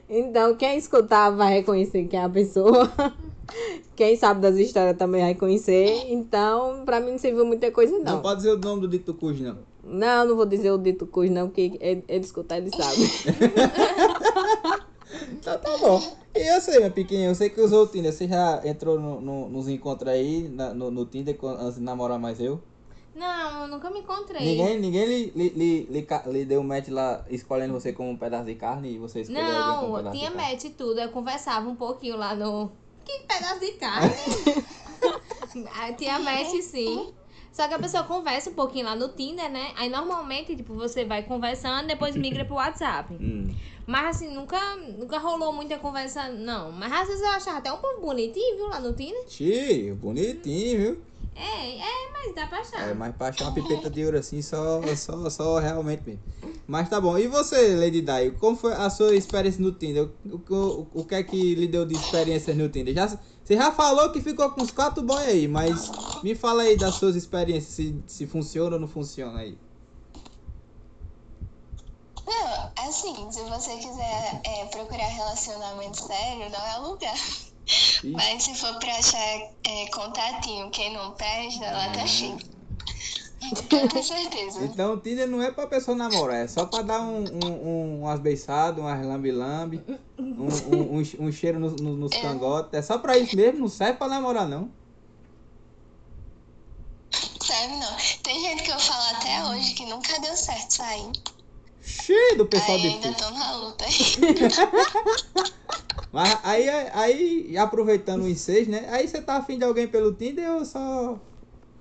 então 0.09 0.55
quem 0.55 0.77
escutar 0.77 1.29
vai 1.29 1.53
reconhecer 1.53 2.05
que 2.05 2.15
é 2.17 2.23
a 2.23 2.29
pessoa. 2.29 2.91
Quem 3.95 4.15
sabe 4.15 4.41
das 4.41 4.55
histórias 4.57 4.97
também 4.97 5.21
vai 5.21 5.35
conhecer. 5.35 6.05
Então, 6.11 6.83
pra 6.85 6.99
mim 6.99 7.11
não 7.11 7.17
serviu 7.17 7.45
muita 7.45 7.71
coisa, 7.71 7.97
Não 7.99 8.03
não. 8.15 8.21
pode 8.21 8.37
dizer 8.37 8.53
o 8.53 8.57
nome 8.57 8.81
do 8.81 8.87
dito 8.87 9.13
cujo, 9.13 9.43
não. 9.43 9.57
Não, 9.83 10.25
não 10.27 10.35
vou 10.35 10.45
dizer 10.45 10.71
o 10.71 10.77
dito 10.77 11.05
cujo, 11.05 11.31
não, 11.31 11.47
porque 11.47 11.77
ele, 11.79 12.03
ele 12.07 12.23
escutar, 12.23 12.57
ele 12.57 12.69
sabe. 12.71 12.97
Então 15.31 15.57
tá 15.59 15.77
bom. 15.77 16.01
E 16.35 16.39
eu 16.55 16.59
sei, 16.61 16.77
minha 16.79 16.89
pequena, 16.89 17.25
eu 17.25 17.35
sei 17.35 17.49
que 17.49 17.61
usou 17.61 17.83
o 17.83 17.87
Tinder. 17.87 18.11
Você 18.11 18.27
já 18.27 18.61
entrou 18.65 18.99
no, 18.99 19.21
no- 19.21 19.49
nos 19.49 19.67
encontros 19.67 20.11
aí, 20.11 20.47
na- 20.49 20.73
no, 20.73 20.89
no 20.89 21.05
Tinder, 21.05 21.37
quando- 21.37 21.59
antes 21.59 21.75
de 21.75 21.81
namorar 21.83 22.17
mais 22.17 22.39
eu? 22.39 22.59
Não, 23.13 23.61
eu 23.63 23.67
nunca 23.67 23.91
me 23.91 23.99
encontrei. 23.99 24.41
Ninguém, 24.43 24.79
ninguém 24.79 25.05
lhe, 25.05 25.31
lhe, 25.35 25.49
lhe, 25.49 25.83
lhe, 25.85 26.07
lhe 26.31 26.45
deu 26.45 26.61
um 26.61 26.63
match 26.63 26.87
lá 26.87 27.23
escolhendo 27.29 27.73
você 27.73 27.93
como 27.93 28.09
um 28.09 28.17
pedaço 28.17 28.45
de 28.45 28.55
carne 28.55 28.93
e 28.93 28.97
você 28.97 29.21
escolheu 29.21 29.41
alguém 29.45 29.75
como 29.75 29.85
um 29.85 29.89
Não, 29.89 29.95
pedaço 29.97 30.17
tinha 30.17 30.31
de 30.31 30.35
match 30.37 30.63
e 30.63 30.69
tudo. 30.71 30.99
Eu 30.99 31.09
conversava 31.09 31.69
um 31.69 31.75
pouquinho 31.75 32.17
lá 32.17 32.35
no. 32.35 32.71
Que 33.05 33.19
pedaço 33.27 33.59
de 33.59 33.71
carne? 33.73 34.15
Aí 35.73 35.93
tinha 35.95 36.19
match 36.19 36.61
sim. 36.61 37.13
Só 37.51 37.67
que 37.67 37.75
a 37.75 37.79
pessoa 37.79 38.03
conversa 38.03 38.49
um 38.49 38.53
pouquinho 38.53 38.85
lá 38.85 38.95
no 38.95 39.09
Tinder, 39.09 39.49
né? 39.51 39.73
Aí 39.75 39.87
normalmente, 39.87 40.55
tipo, 40.55 40.73
você 40.73 41.05
vai 41.05 41.21
conversando, 41.21 41.87
depois 41.87 42.15
migra 42.15 42.43
pro 42.43 42.55
WhatsApp. 42.55 43.13
Hum. 43.13 43.53
Mas 43.85 44.15
assim, 44.15 44.33
nunca, 44.33 44.57
nunca 44.97 45.19
rolou 45.19 45.53
muita 45.53 45.77
conversa, 45.77 46.29
não. 46.29 46.71
Mas 46.71 46.91
às 46.91 47.07
vezes 47.07 47.21
eu 47.21 47.29
achava 47.29 47.57
até 47.59 47.71
um 47.71 47.77
povo 47.77 48.01
bonitinho, 48.01 48.55
viu, 48.55 48.67
lá 48.69 48.79
no 48.79 48.93
Tinder. 48.93 49.23
Tio, 49.25 49.95
bonitinho, 49.95 50.79
viu? 50.79 51.01
É, 51.35 51.79
é, 51.79 52.11
mas 52.13 52.35
dá 52.35 52.47
pra 52.47 52.59
achar. 52.59 52.89
É, 52.89 52.93
mas 52.93 53.15
pra 53.15 53.27
achar 53.27 53.45
uma 53.45 53.53
pipeta 53.53 53.89
de 53.89 54.05
ouro 54.05 54.17
assim, 54.17 54.41
só, 54.41 54.81
só, 54.95 55.29
só 55.29 55.59
realmente 55.59 56.03
mesmo. 56.05 56.21
Mas 56.65 56.89
tá 56.89 56.99
bom. 57.01 57.17
E 57.17 57.27
você, 57.27 57.75
Lady 57.75 58.01
Di, 58.01 58.31
como 58.39 58.55
foi 58.55 58.73
a 58.73 58.89
sua 58.89 59.15
experiência 59.15 59.61
no 59.61 59.73
Tinder? 59.73 60.09
O, 60.25 60.53
o, 60.53 61.01
o 61.01 61.05
que 61.05 61.15
é 61.15 61.23
que 61.23 61.55
lhe 61.55 61.67
deu 61.67 61.85
de 61.85 61.95
experiência 61.95 62.53
no 62.53 62.69
Tinder? 62.69 62.93
Já, 62.93 63.07
você 63.07 63.55
já 63.55 63.71
falou 63.71 64.11
que 64.11 64.21
ficou 64.21 64.49
com 64.51 64.61
uns 64.61 64.71
quatro 64.71 65.03
boy 65.03 65.23
aí, 65.25 65.47
mas 65.47 65.91
me 66.23 66.35
fala 66.35 66.63
aí 66.63 66.77
das 66.77 66.95
suas 66.95 67.15
experiências, 67.15 67.73
se, 67.73 68.01
se 68.07 68.25
funciona 68.25 68.75
ou 68.75 68.79
não 68.81 68.87
funciona 68.87 69.39
aí. 69.39 69.57
Não, 72.25 72.71
assim, 72.87 73.29
se 73.29 73.41
você 73.43 73.75
quiser 73.77 74.41
é, 74.45 74.65
procurar 74.67 75.07
relacionamento 75.07 75.97
sério, 75.97 76.49
não 76.49 76.65
é 76.65 76.79
o 76.79 76.91
lugar. 76.91 77.17
Mas 78.03 78.43
se 78.43 78.55
for 78.55 78.77
pra 78.79 78.95
achar 78.97 79.17
é, 79.65 79.87
contatinho, 79.93 80.69
quem 80.71 80.93
não 80.93 81.11
presta, 81.11 81.71
lá 81.71 81.89
tá 81.89 82.05
cheio. 82.05 82.37
Com 83.91 84.03
certeza. 84.03 84.63
Então 84.63 84.93
o 84.93 84.97
Tinder 84.97 85.27
não 85.27 85.41
é 85.41 85.51
pra 85.51 85.67
pessoa 85.67 85.95
namorar, 85.95 86.37
é 86.45 86.47
só 86.47 86.65
pra 86.65 86.81
dar 86.81 87.01
um, 87.01 87.23
um, 87.25 87.47
um- 87.47 88.01
umas 88.03 88.19
beiçadas, 88.19 88.79
umas 88.79 89.05
lambe-lambe, 89.05 89.83
um, 90.17 90.23
um, 90.23 90.99
um, 90.99 91.03
um 91.27 91.31
cheiro 91.31 91.59
no, 91.59 91.71
no- 91.71 91.95
nos 91.97 92.11
cangotes. 92.13 92.73
É 92.73 92.81
só 92.81 92.97
pra 92.97 93.17
isso 93.17 93.35
mesmo, 93.35 93.59
não 93.61 93.67
serve 93.69 93.97
pra 93.97 94.07
namorar 94.07 94.47
não. 94.47 94.71
Sabe 97.41 97.73
não? 97.75 97.95
Tem 98.23 98.41
gente 98.41 98.63
que 98.63 98.71
eu 98.71 98.79
falo 98.79 99.17
até 99.17 99.43
hoje 99.45 99.73
que 99.73 99.85
nunca 99.85 100.19
deu 100.21 100.35
certo 100.35 100.71
sair. 100.71 101.11
Cheio 101.81 102.37
do 102.37 102.45
pessoal 102.45 102.77
Aí 102.77 102.81
de 102.81 102.87
ainda 102.87 103.13
tô 103.13 103.29
na 103.31 103.51
luta 103.57 103.83
aí. 103.85 103.93
Mas 106.13 106.39
aí, 106.43 106.69
aí, 106.93 107.57
aproveitando 107.57 108.23
os 108.25 108.39
seis, 108.39 108.67
né? 108.67 108.87
Aí 108.89 109.07
você 109.07 109.21
tá 109.21 109.37
afim 109.37 109.57
de 109.57 109.65
alguém 109.65 109.87
pelo 109.87 110.13
Tinder 110.13 110.49
ou 110.51 110.65
só. 110.65 111.19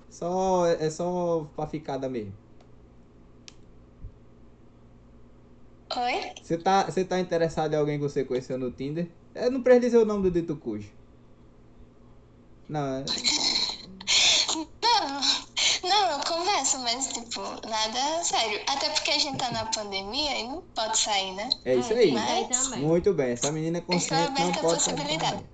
Só. 0.09 0.65
É 0.67 0.89
só 0.89 1.45
pra 1.55 1.67
ficada 1.67 2.09
mesmo? 2.09 2.33
Oi? 5.95 6.33
Você 6.41 6.57
tá, 6.57 6.83
você 6.85 7.05
tá 7.05 7.19
interessado 7.19 7.73
em 7.73 7.77
alguém 7.77 7.97
que 7.97 8.03
você 8.03 8.23
conheceu 8.25 8.57
no 8.57 8.71
Tinder? 8.71 9.07
Eu 9.35 9.51
não 9.51 9.61
precisa 9.63 9.85
dizer 9.87 9.97
o 9.99 10.05
nome 10.05 10.23
do 10.23 10.31
dito 10.31 10.55
cujo. 10.57 10.89
Não, 12.67 12.97
é- 12.97 13.03
não, 15.83 16.11
eu 16.11 16.19
converso, 16.25 16.79
mas 16.79 17.07
tipo, 17.07 17.41
nada 17.67 18.23
sério. 18.23 18.61
Até 18.67 18.89
porque 18.89 19.11
a 19.11 19.19
gente 19.19 19.37
tá 19.37 19.51
na 19.51 19.65
pandemia 19.65 20.39
e 20.39 20.47
não 20.47 20.61
pode 20.75 20.97
sair, 20.97 21.33
né? 21.33 21.49
é 21.65 21.75
isso 21.75 21.93
aí. 21.93 22.11
Mas-. 22.11 22.69
Muito 22.77 23.13
bem, 23.13 23.31
essa 23.31 23.51
menina 23.51 23.79
é 23.79 23.81
consciente, 23.81 24.13
não 24.13 24.27
aberta 24.27 24.59
a 24.59 24.63
pode 24.63 24.81
sair 24.81 24.93
na 24.93 25.01
possibilidade. 25.03 25.45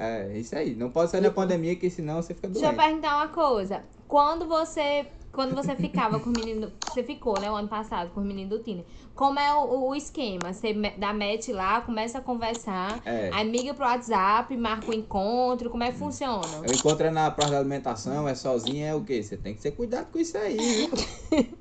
É, 0.00 0.38
isso 0.38 0.56
aí. 0.56 0.74
Não 0.74 0.90
pode 0.90 1.10
sair 1.10 1.20
na 1.20 1.30
pandemia, 1.30 1.76
que 1.76 1.90
senão 1.90 2.22
você 2.22 2.34
fica 2.34 2.48
Deixa 2.48 2.66
eu 2.66 2.72
doente. 2.72 2.82
perguntar 2.86 3.16
uma 3.16 3.28
coisa. 3.28 3.84
Quando 4.08 4.48
você. 4.48 5.06
Quando 5.32 5.54
você 5.54 5.76
ficava 5.76 6.18
com 6.18 6.28
o 6.28 6.32
menino. 6.32 6.72
Você 6.82 7.02
ficou, 7.02 7.38
né, 7.40 7.50
o 7.50 7.54
ano 7.54 7.68
passado, 7.68 8.10
com 8.10 8.20
o 8.20 8.24
menino 8.24 8.50
do 8.50 8.58
Tinder. 8.58 8.84
Como 9.14 9.38
é 9.38 9.54
o, 9.54 9.88
o 9.88 9.94
esquema? 9.94 10.52
Você 10.52 10.74
dá 10.98 11.12
match 11.12 11.48
lá, 11.48 11.80
começa 11.80 12.18
a 12.18 12.20
conversar, 12.20 13.00
É. 13.06 13.30
aí 13.32 13.48
miga 13.48 13.72
pro 13.72 13.84
WhatsApp, 13.84 14.56
marca 14.56 14.90
o 14.90 14.94
encontro, 14.94 15.70
como 15.70 15.84
é 15.84 15.92
que 15.92 15.98
funciona? 15.98 16.66
Eu 16.66 16.74
encontro 16.74 17.06
é 17.06 17.10
na 17.10 17.30
praça 17.30 17.52
da 17.52 17.58
alimentação, 17.58 18.28
é 18.28 18.34
sozinha, 18.34 18.88
é 18.88 18.94
o 18.94 19.04
quê? 19.04 19.22
Você 19.22 19.36
tem 19.36 19.54
que 19.54 19.60
ter 19.60 19.70
cuidado 19.72 20.10
com 20.10 20.18
isso 20.18 20.36
aí, 20.36 20.56
viu? 20.56 20.90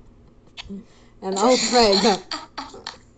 É 1.21 1.29
na 1.31 1.51
oferta. 1.51 2.39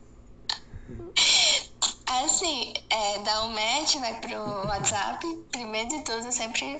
Assim, 2.19 2.73
é, 2.89 3.19
dá 3.19 3.45
um 3.45 3.49
match, 3.53 3.95
vai 3.95 4.19
pro 4.19 4.37
WhatsApp, 4.67 5.25
primeiro 5.51 5.89
de 5.89 6.01
tudo, 6.03 6.31
sempre. 6.31 6.79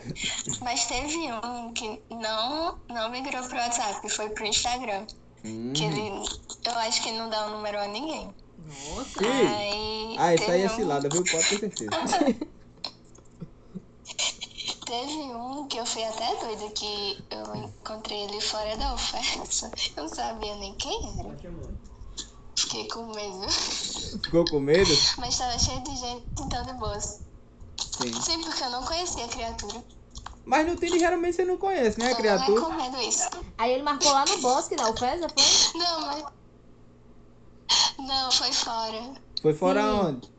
Mas 0.61 0.85
teve 0.85 1.17
um 1.31 1.73
que 1.73 2.01
não, 2.09 2.77
não 2.89 3.09
migrou 3.09 3.41
pro 3.47 3.57
WhatsApp, 3.57 4.07
foi 4.09 4.29
pro 4.29 4.45
Instagram. 4.45 5.05
Hum. 5.43 5.71
Que 5.73 5.85
ele, 5.85 6.09
eu 6.65 6.73
acho 6.79 7.01
que 7.01 7.11
não 7.13 7.29
dá 7.29 7.47
o 7.47 7.51
número 7.51 7.79
a 7.79 7.87
ninguém. 7.87 8.29
Nossa. 8.57 9.19
Aí, 9.57 10.15
Ah, 10.19 10.35
isso 10.35 10.51
aí 10.51 10.61
é 10.61 10.65
um- 10.65 10.75
cilada, 10.75 11.09
viu? 11.09 11.23
Pode 11.23 11.47
ter 11.47 11.59
certeza. 11.59 11.89
Teve 14.85 15.13
um 15.33 15.67
que 15.67 15.77
eu 15.77 15.85
fui 15.85 16.03
até 16.03 16.35
doida, 16.35 16.69
que 16.71 17.17
eu 17.31 17.55
encontrei 17.55 18.23
ele 18.23 18.41
fora 18.41 18.75
da 18.75 18.93
oferta. 18.93 19.71
Eu 19.95 20.03
não 20.03 20.09
sabia 20.13 20.55
nem 20.57 20.75
quem 20.75 21.19
era. 21.19 21.37
Fiquei 22.71 22.87
com 22.87 23.05
medo. 23.07 23.49
Ficou 24.23 24.45
com 24.45 24.59
medo? 24.61 24.89
Mas 25.17 25.37
tava 25.37 25.59
cheio 25.59 25.83
de 25.83 25.93
gente, 25.97 26.25
então 26.39 26.63
de 26.63 26.71
boas. 26.75 27.19
Sim. 27.77 28.21
Sim, 28.21 28.41
porque 28.43 28.63
eu 28.63 28.69
não 28.69 28.85
conhecia 28.85 29.25
a 29.25 29.27
criatura. 29.27 29.83
Mas 30.45 30.65
no 30.65 30.77
Tinder 30.77 30.97
geralmente 30.97 31.35
você 31.35 31.43
não 31.43 31.57
conhece, 31.57 31.99
né, 31.99 32.05
a 32.05 32.09
Eu 32.09 32.13
não 32.13 32.21
criatura? 32.21 32.61
recomendo 32.61 33.01
isso. 33.01 33.29
Aí 33.57 33.73
ele 33.73 33.83
marcou 33.83 34.09
lá 34.13 34.23
no 34.23 34.37
bosque 34.37 34.77
da 34.77 34.85
Alfesa, 34.85 35.27
foi? 35.27 35.79
Não, 35.81 36.01
mas. 36.01 36.23
Não, 37.99 38.31
foi 38.31 38.53
fora 38.53 39.13
Foi 39.41 39.53
fora 39.53 39.81
Sim. 39.81 39.89
onde? 39.89 40.31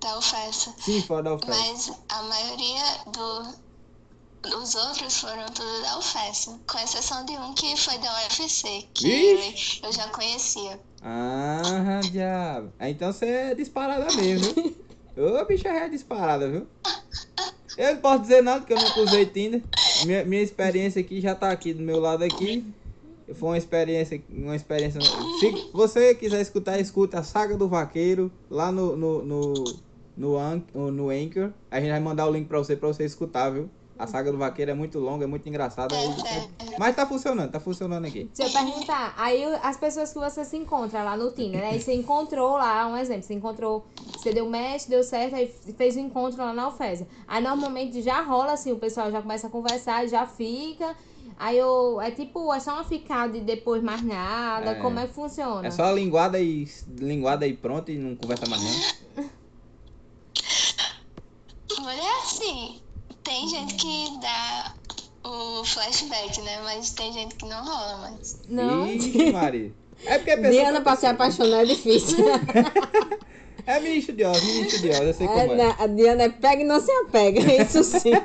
da 0.00 0.18
oferta. 0.18 0.74
Sim, 0.80 1.02
fora 1.02 1.22
da 1.22 1.34
oferta. 1.34 1.54
Mas 1.54 1.92
a 2.08 2.22
maioria 2.22 2.82
do, 3.12 3.54
dos 4.50 4.74
outros 4.74 5.18
foram 5.20 5.46
tudo 5.46 5.82
da 5.82 5.98
oferta. 5.98 6.58
Com 6.66 6.78
exceção 6.78 7.24
de 7.24 7.32
um 7.32 7.54
que 7.54 7.76
foi 7.76 7.98
da 7.98 8.12
UFC, 8.22 8.86
que 8.94 9.10
ele, 9.10 9.54
eu 9.82 9.92
já 9.92 10.08
conhecia. 10.08 10.80
Ah, 11.02 12.00
diabo. 12.10 12.72
Ah, 12.78 12.88
Então 12.90 13.12
você 13.12 13.26
é 13.26 13.54
disparada 13.54 14.06
mesmo? 14.14 14.74
Ô, 15.16 15.44
bicha 15.44 15.68
é 15.68 15.88
disparada, 15.88 16.48
viu? 16.50 16.66
Eu 17.76 17.94
não 17.94 18.00
posso 18.00 18.22
dizer 18.22 18.42
nada, 18.42 18.60
porque 18.60 18.72
eu 18.72 18.78
nunca 18.78 19.00
usei 19.00 19.26
Tinder. 19.26 19.62
Minha, 20.04 20.24
minha 20.24 20.42
experiência 20.42 21.00
aqui 21.00 21.20
já 21.20 21.34
tá 21.34 21.50
aqui 21.50 21.72
do 21.72 21.82
meu 21.82 22.00
lado 22.00 22.24
aqui. 22.24 22.64
Foi 23.34 23.48
uma 23.50 23.58
experiência, 23.58 24.22
uma 24.28 24.54
experiência. 24.54 25.00
Se 25.40 25.70
você 25.72 26.14
quiser 26.14 26.40
escutar, 26.40 26.78
escuta 26.78 27.20
a 27.20 27.22
Saga 27.24 27.56
do 27.56 27.68
Vaqueiro 27.68 28.30
lá 28.50 28.70
no 28.70 28.96
no 28.96 29.22
no, 29.24 29.64
no, 30.16 30.36
An- 30.36 30.62
no 30.74 31.10
Anchor. 31.10 31.50
A 31.70 31.80
gente 31.80 31.90
vai 31.90 32.00
mandar 32.00 32.26
o 32.26 32.32
link 32.32 32.46
pra 32.46 32.58
você 32.58 32.76
pra 32.76 32.88
você 32.88 33.04
escutar, 33.04 33.50
viu? 33.50 33.68
A 33.96 34.08
Saga 34.08 34.32
do 34.32 34.38
Vaqueiro 34.38 34.72
é 34.72 34.74
muito 34.74 34.98
longa, 34.98 35.24
é 35.24 35.26
muito 35.26 35.48
engraçada. 35.48 35.94
Mas 36.78 36.96
tá 36.96 37.06
funcionando, 37.06 37.52
tá 37.52 37.60
funcionando 37.60 38.04
aqui. 38.06 38.30
Deixa 38.34 38.50
eu 38.58 38.64
perguntar. 38.64 39.14
Aí 39.16 39.44
as 39.62 39.76
pessoas 39.76 40.12
que 40.12 40.18
você 40.18 40.44
se 40.44 40.56
encontra 40.56 41.04
lá 41.04 41.16
no 41.16 41.30
Tinder, 41.30 41.60
né? 41.60 41.70
Aí 41.70 41.80
você 41.80 41.94
encontrou 41.94 42.56
lá, 42.56 42.88
um 42.88 42.96
exemplo, 42.96 43.22
você 43.22 43.34
encontrou, 43.34 43.86
você 44.16 44.32
deu 44.32 44.50
match, 44.50 44.88
deu 44.88 45.04
certo, 45.04 45.36
aí 45.36 45.46
fez 45.76 45.94
o 45.94 46.00
encontro 46.00 46.38
lá 46.38 46.52
na 46.52 46.64
Alfesa. 46.64 47.06
Aí 47.26 47.42
normalmente 47.42 48.02
já 48.02 48.20
rola 48.20 48.54
assim, 48.54 48.72
o 48.72 48.78
pessoal 48.78 49.12
já 49.12 49.22
começa 49.22 49.46
a 49.46 49.50
conversar, 49.50 50.08
já 50.08 50.26
fica. 50.26 50.96
Aí 51.36 51.56
eu, 51.56 52.00
é 52.00 52.10
tipo, 52.10 52.52
é 52.52 52.58
só 52.58 52.74
uma 52.74 52.84
ficada 52.84 53.36
e 53.36 53.40
depois 53.40 53.82
mais 53.82 54.02
nada. 54.02 54.72
É. 54.72 54.74
Como 54.74 54.98
é 54.98 55.06
que 55.06 55.14
funciona? 55.14 55.66
É 55.66 55.70
só 55.70 55.92
linguada 55.92 56.40
e 56.40 56.68
linguada 56.98 57.46
e 57.46 57.54
pronto 57.56 57.92
e 57.92 57.98
não 57.98 58.16
conversa 58.16 58.46
mais 58.48 58.62
não. 58.62 59.24
Mulher, 61.80 62.22
assim, 62.22 62.80
tem 63.24 63.48
gente 63.48 63.74
que 63.74 64.18
dá 64.20 64.72
o 65.24 65.64
flashback, 65.64 66.40
né? 66.42 66.60
Mas 66.62 66.90
tem 66.90 67.12
gente 67.12 67.34
que 67.34 67.46
não 67.46 67.64
rola 67.64 67.96
mais. 67.98 68.38
Não. 68.48 68.86
Ixi, 68.86 69.32
Maria. 69.32 69.72
É 70.04 70.18
porque 70.18 70.30
a 70.32 70.36
pessoa. 70.36 70.52
Diana 70.52 70.80
pra 70.82 70.96
se 70.96 71.06
apaixonar 71.06 71.62
é 71.62 71.64
difícil. 71.64 72.18
É 73.66 73.80
menina 73.80 73.98
estudiosa, 73.98 74.44
menina 74.44 74.66
estudiosa, 74.66 75.04
eu 75.04 75.14
sei 75.14 75.26
como 75.26 75.38
É, 75.38 75.46
é. 75.46 75.56
né, 75.56 75.74
a 75.78 75.86
Diana 75.86 76.24
é 76.24 76.28
pega 76.28 76.60
e 76.60 76.66
não 76.66 76.78
se 76.78 76.90
apega, 76.90 77.40
isso 77.62 77.82
sim. 77.82 78.10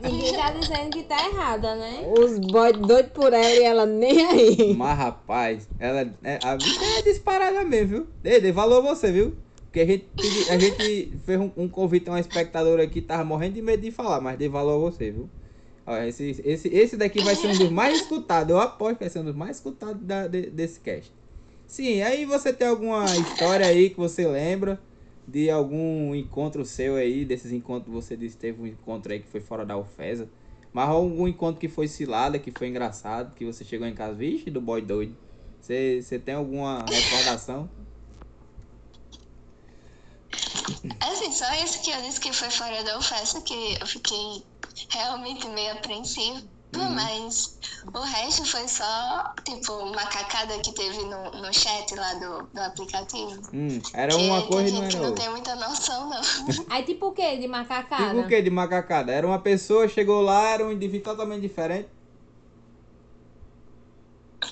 Ninguém 0.00 0.32
tá 0.34 0.52
dizendo 0.52 0.90
que 0.90 1.02
tá 1.02 1.16
errada, 1.28 1.74
né? 1.74 2.04
Os 2.16 2.38
boys 2.38 2.76
doidos 2.78 3.10
por 3.12 3.32
ela 3.32 3.50
e 3.54 3.62
ela 3.62 3.86
nem 3.86 4.24
aí. 4.24 4.74
Mas 4.74 4.98
rapaz, 4.98 5.68
ela 5.80 6.08
é, 6.22 6.38
a 6.44 6.56
bicha 6.56 6.84
é 6.98 7.02
disparada 7.02 7.64
mesmo, 7.64 7.88
viu? 7.88 8.06
Dê, 8.22 8.40
dê 8.40 8.52
valor 8.52 8.78
a 8.78 8.94
você, 8.94 9.10
viu? 9.10 9.34
Porque 9.74 9.80
a 9.80 9.86
gente, 9.86 10.08
a 10.50 10.56
gente 10.56 11.18
fez 11.24 11.40
um, 11.40 11.50
um 11.56 11.68
convite 11.68 12.08
a 12.08 12.12
uma 12.12 12.20
espectadora 12.20 12.84
aqui, 12.84 13.02
tava 13.02 13.24
morrendo 13.24 13.54
de 13.54 13.62
medo 13.62 13.82
de 13.82 13.90
falar, 13.90 14.20
mas 14.20 14.38
dê 14.38 14.48
valor 14.48 14.76
a 14.76 14.78
você, 14.78 15.10
viu? 15.10 15.28
Ó, 15.84 15.96
esse, 15.96 16.40
esse, 16.44 16.68
esse 16.68 16.96
daqui 16.96 17.20
vai 17.20 17.34
ser 17.34 17.48
um 17.48 17.58
dos 17.58 17.70
mais 17.70 18.02
escutados, 18.02 18.52
eu 18.54 18.60
aposto 18.60 18.98
que 18.98 19.02
vai 19.02 19.10
ser 19.10 19.18
um 19.18 19.24
dos 19.24 19.34
mais 19.34 19.56
escutados 19.56 20.00
da, 20.00 20.28
de- 20.28 20.48
desse 20.48 20.78
cast. 20.78 21.12
Sim, 21.66 22.02
aí 22.02 22.24
você 22.24 22.52
tem 22.52 22.68
alguma 22.68 23.16
história 23.16 23.66
aí 23.66 23.90
que 23.90 23.96
você 23.96 24.28
lembra 24.28 24.80
de 25.26 25.50
algum 25.50 26.14
encontro 26.14 26.64
seu 26.64 26.94
aí, 26.94 27.24
desses 27.24 27.50
encontros 27.50 27.86
que 27.86 27.90
você 28.00 28.16
disse 28.16 28.36
que 28.36 28.42
teve 28.42 28.62
um 28.62 28.68
encontro 28.68 29.12
aí 29.12 29.18
que 29.18 29.26
foi 29.26 29.40
fora 29.40 29.66
da 29.66 29.74
Alfesa. 29.74 30.28
Mas 30.72 30.88
algum 30.88 31.26
encontro 31.26 31.60
que 31.60 31.68
foi 31.68 31.88
cilada, 31.88 32.38
que 32.38 32.52
foi 32.52 32.68
engraçado, 32.68 33.34
que 33.34 33.44
você 33.44 33.64
chegou 33.64 33.88
em 33.88 33.94
casa, 33.94 34.14
vixe, 34.14 34.50
do 34.52 34.60
boy 34.60 34.80
doido. 34.82 35.16
Você 35.60 36.00
tem 36.24 36.36
alguma 36.36 36.78
recordação? 36.78 37.68
Assim, 41.00 41.32
só 41.32 41.52
esse 41.54 41.80
que 41.82 41.90
eu 41.90 42.02
disse 42.02 42.20
que 42.20 42.32
foi 42.32 42.50
fora 42.50 42.82
da 42.84 42.98
oferta, 42.98 43.40
que 43.42 43.78
eu 43.80 43.86
fiquei 43.86 44.46
realmente 44.90 45.46
meio 45.48 45.72
apreensiva. 45.72 46.42
Mas 46.76 47.56
o 47.94 48.00
resto 48.00 48.44
foi 48.46 48.66
só, 48.66 49.32
tipo, 49.44 49.86
macacada 49.94 50.58
que 50.60 50.74
teve 50.74 51.04
no, 51.04 51.30
no 51.30 51.52
chat 51.54 51.94
lá 51.94 52.14
do, 52.14 52.48
do 52.52 52.60
aplicativo. 52.60 53.40
Hum, 53.52 53.78
era 53.92 54.12
Que 54.12 54.16
uma 54.16 54.42
tem 54.42 54.48
coisa 54.48 54.70
não 54.80 54.80
gente 54.82 54.96
que 54.96 55.00
não 55.00 55.10
outra. 55.10 55.22
tem 55.22 55.30
muita 55.30 55.54
noção, 55.54 56.08
não. 56.10 56.20
Aí 56.70 56.84
tipo 56.84 57.06
o 57.06 57.12
quê? 57.12 57.36
De 57.36 57.46
macacada? 57.46 58.14
Tipo 58.14 58.20
o 58.20 58.26
que 58.26 58.40
de 58.42 58.50
macacada? 58.50 59.12
Era 59.12 59.26
uma 59.26 59.40
pessoa, 59.42 59.88
chegou 59.88 60.20
lá, 60.22 60.48
era 60.50 60.64
um 60.66 60.72
indivíduo 60.72 61.04
totalmente 61.12 61.42
diferente. 61.42 61.90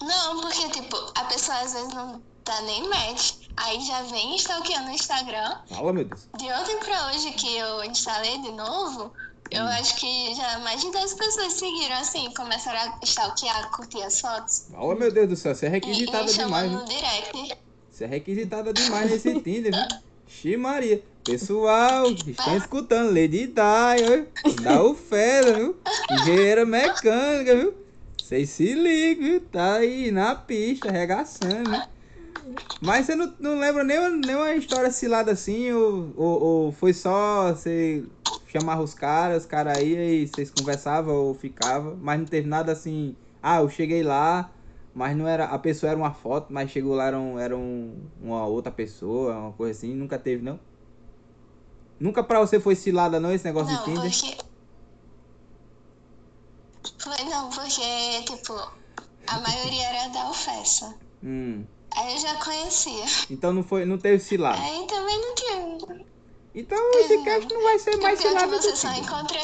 Não, 0.02 0.40
porque, 0.40 0.69
tipo, 0.71 0.97
a 1.16 1.25
pessoa 1.25 1.59
às 1.61 1.73
vezes 1.73 1.95
não 1.95 2.23
dá 2.45 2.61
nem 2.62 2.88
match. 2.88 3.33
Aí 3.56 3.80
já 3.80 4.02
vem 4.02 4.35
stalkeando 4.37 4.87
no 4.87 4.92
Instagram. 4.92 5.56
Fala, 5.68 5.92
meu 5.92 6.04
Deus. 6.04 6.28
De 6.38 6.44
ontem 6.44 6.78
pra 6.78 7.09
hoje 7.09 7.32
que 7.32 7.56
eu 7.56 7.85
instalei 7.85 8.38
de 8.38 8.52
novo, 8.52 9.12
eu 9.50 9.64
acho 9.64 9.97
que 9.97 10.35
já 10.35 10.59
mais 10.61 10.80
de 10.80 10.90
10 10.90 11.14
pessoas 11.14 11.52
seguiram 11.52 11.97
assim, 11.97 12.32
começaram 12.35 12.78
a 12.78 12.99
stalkear, 13.04 13.71
curtir 13.71 14.02
as 14.02 14.21
fotos. 14.21 14.66
Fala, 14.71 14.94
meu 14.94 15.12
Deus 15.12 15.28
do 15.28 15.37
céu. 15.37 15.54
Você 15.54 15.66
é 15.66 15.68
E, 15.68 15.73
e 15.73 15.75
requisitada 15.75 16.25
me 16.25 16.32
demais, 16.32 16.73
no 16.73 16.85
direct. 16.87 17.59
Você 17.90 18.04
é 18.04 18.06
requisitada 18.06 18.73
demais 18.73 19.11
nesse 19.11 19.40
Tinder, 19.40 19.73
viu? 19.73 19.99
Xi 20.26 20.56
Maria. 20.56 21.02
Pessoal, 21.25 22.11
estão 22.11 22.56
escutando 22.56 23.09
Lady 23.14 23.47
Di. 23.47 24.62
Dá 24.62 24.82
o 24.82 24.94
fera, 24.94 25.52
viu? 25.52 25.76
Engenheira 26.11 26.64
mecânica, 26.64 27.54
viu? 27.54 27.75
Vocês 28.21 28.49
se 28.50 28.73
ligam, 28.73 29.25
viu? 29.25 29.40
Tá 29.42 29.75
aí 29.75 30.11
na 30.11 30.35
pista, 30.35 30.88
arregaçando, 30.88 31.71
né? 31.71 31.87
Mas 32.80 33.06
você 33.06 33.14
não, 33.14 33.34
não 33.38 33.58
lembra 33.58 33.84
nenhuma, 33.84 34.11
nenhuma 34.11 34.54
história 34.54 34.90
cilada 34.90 35.32
assim? 35.32 35.70
Ou, 35.72 36.12
ou, 36.16 36.42
ou 36.42 36.72
foi 36.72 36.92
só 36.92 37.52
você 37.54 38.04
chamava 38.46 38.82
os 38.82 38.92
caras, 38.94 39.42
os 39.44 39.49
caras 39.49 39.82
iam 39.87 40.02
e 40.02 40.26
vocês 40.26 40.50
conversavam 40.50 41.14
ou 41.14 41.34
ficavam, 41.34 41.96
mas 42.00 42.18
não 42.18 42.26
teve 42.26 42.49
nada 42.49 42.72
assim. 42.72 43.16
Ah, 43.40 43.58
eu 43.61 43.68
cheguei 43.68 44.02
lá, 44.02 44.52
mas 44.94 45.16
não 45.16 45.26
era. 45.28 45.46
A 45.46 45.58
pessoa 45.58 45.90
era 45.90 45.99
uma 45.99 46.12
foto, 46.12 46.52
mas 46.52 46.70
chegou 46.70 46.94
lá, 46.94 47.06
era, 47.06 47.18
um, 47.18 47.38
era 47.38 47.56
um, 47.56 48.11
uma 48.20 48.46
outra 48.46 48.72
pessoa, 48.72 49.37
uma 49.38 49.52
coisa 49.52 49.78
assim. 49.78 49.94
Nunca 49.94 50.18
teve, 50.18 50.42
não? 50.42 50.58
Nunca 51.99 52.22
pra 52.25 52.40
você 52.40 52.58
foi 52.58 52.75
cilada, 52.75 53.20
não, 53.20 53.32
esse 53.32 53.44
negócio 53.44 53.72
Não, 53.72 53.78
de 53.78 53.84
Tinder? 53.84 54.11
porque. 54.11 54.52
Foi 56.99 57.25
não, 57.25 57.50
porque, 57.50 58.22
tipo, 58.25 58.52
a 59.26 59.40
maioria 59.40 59.87
era 59.88 60.08
da 60.08 60.30
ofensa. 60.30 60.99
Hum. 61.22 61.64
Aí 61.96 62.14
eu 62.14 62.20
já 62.20 62.34
conhecia. 62.37 63.04
Então 63.30 63.52
não 63.52 63.62
foi, 63.62 63.84
não 63.84 63.99
teve 63.99 64.18
cilada. 64.18 64.61
Aí 64.61 64.87
também 64.87 65.20
não 65.20 65.34
tinha. 65.34 65.78
Então 66.54 66.99
esse 67.00 67.22
cast 67.22 67.52
não 67.52 67.62
vai 67.62 67.78
ser 67.78 67.96
mais 67.96 68.18
o 68.18 68.22
pior 68.22 68.28
é 68.28 68.38
cilada 68.40 68.56
que 68.56 68.62
você 68.62 68.76
só 68.76 68.88
Tinder. 68.88 69.04
encontra. 69.04 69.38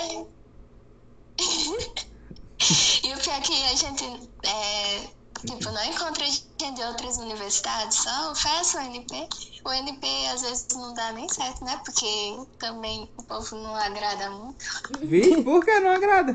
e 3.05 3.15
o 3.15 3.19
pior 3.19 3.37
é 3.37 3.41
que 3.41 3.65
a 3.65 3.75
gente 3.75 4.05
é, 4.45 5.09
tipo, 5.47 5.71
não 5.71 5.85
encontra 5.85 6.27
gente 6.27 6.75
de 6.75 6.83
outras 6.83 7.17
universidades, 7.19 7.99
só 7.99 8.33
o 8.33 8.35
FES, 8.35 8.75
o 8.75 8.79
NP. 8.81 9.29
O 9.65 9.73
NP 9.73 10.07
às 10.33 10.43
vezes 10.43 10.67
não 10.73 10.95
dá 10.95 11.13
nem 11.13 11.29
certo, 11.29 11.65
né? 11.65 11.81
Porque 11.85 12.37
também 12.59 13.13
o 13.17 13.23
povo 13.25 13.57
não 13.57 13.75
agrada 13.75 14.31
muito. 14.31 14.65
Vixe, 15.03 15.43
por 15.43 15.65
que 15.65 15.81
não 15.81 15.91
agrada? 15.91 16.33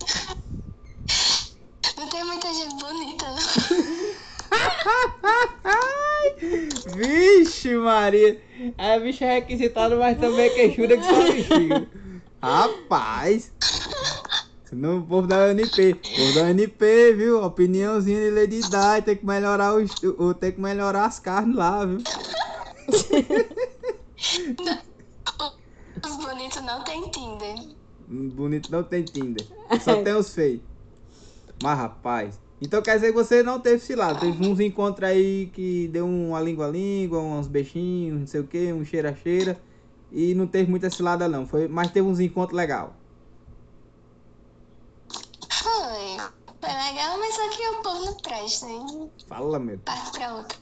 Não 1.96 2.06
tem 2.10 2.22
muita 2.24 2.52
gente 2.52 2.74
bonita, 2.74 3.24
não. 3.24 3.38
Vixe, 6.96 7.76
Maria. 7.76 8.40
A 8.78 8.98
bicha 8.98 9.24
é 9.24 9.34
requisitada, 9.34 9.96
mas 9.96 10.18
também 10.18 10.46
é 10.46 10.50
queixuda 10.50 10.96
que 10.96 11.04
só 11.04 11.24
bexiga. 11.24 11.86
Rapaz. 12.42 13.52
No 14.72 15.02
povo 15.02 15.26
da 15.26 15.46
UNP. 15.46 15.94
Povo 15.94 16.34
da 16.34 16.42
UNP, 16.44 17.12
viu? 17.14 17.42
Opiniãozinha 17.42 18.20
de 18.20 18.30
Lady 18.30 18.60
Di. 18.60 19.02
Tem 19.04 19.16
que 19.16 19.26
melhorar 19.26 19.74
os, 19.74 19.90
o, 20.02 20.34
tem 20.34 20.52
que 20.52 20.60
melhorar 20.60 21.06
as 21.06 21.18
carnes 21.18 21.56
lá, 21.56 21.84
viu? 21.84 21.98
Os 26.04 26.16
bonitos 26.16 26.62
não 26.62 26.82
tem 26.84 27.08
Tinder. 27.10 27.54
Bonito 28.08 28.70
não 28.70 28.82
tem 28.82 29.04
Tinder. 29.04 29.46
Só 29.80 30.02
tem 30.02 30.14
os 30.14 30.34
feios. 30.34 30.60
Mas, 31.62 31.78
rapaz. 31.78 32.38
Então 32.60 32.80
quer 32.82 32.94
dizer 32.94 33.08
que 33.08 33.12
você 33.14 33.42
não 33.42 33.60
teve 33.60 33.80
cilada. 33.80 34.20
Teve 34.20 34.46
uns 34.46 34.58
encontros 34.60 35.08
aí 35.08 35.50
que 35.52 35.88
deu 35.88 36.06
uma 36.06 36.40
língua 36.40 36.66
a 36.66 36.70
língua, 36.70 37.20
uns 37.20 37.46
beijinhos, 37.46 38.20
não 38.20 38.26
sei 38.26 38.40
o 38.40 38.46
que, 38.46 38.72
um 38.72 38.84
cheira 38.84 39.10
a 39.10 39.14
cheira. 39.14 39.60
E 40.10 40.34
não 40.34 40.46
teve 40.46 40.70
muita 40.70 40.88
cilada 40.88 41.28
não. 41.28 41.46
Foi, 41.46 41.68
mas 41.68 41.90
teve 41.90 42.06
uns 42.08 42.18
encontros 42.20 42.56
legal. 42.56 42.96
Foi. 45.50 46.16
Foi 46.58 46.70
legal, 46.72 47.18
mas 47.18 47.34
só 47.34 47.48
que 47.50 47.68
o 47.68 47.82
povo 47.82 48.04
não 48.06 48.16
presta. 48.16 48.66
Aí 48.66 49.10
Fala, 49.28 49.58
meu. 49.58 49.78
parte 49.80 50.12
pra 50.18 50.34
outra. 50.36 50.58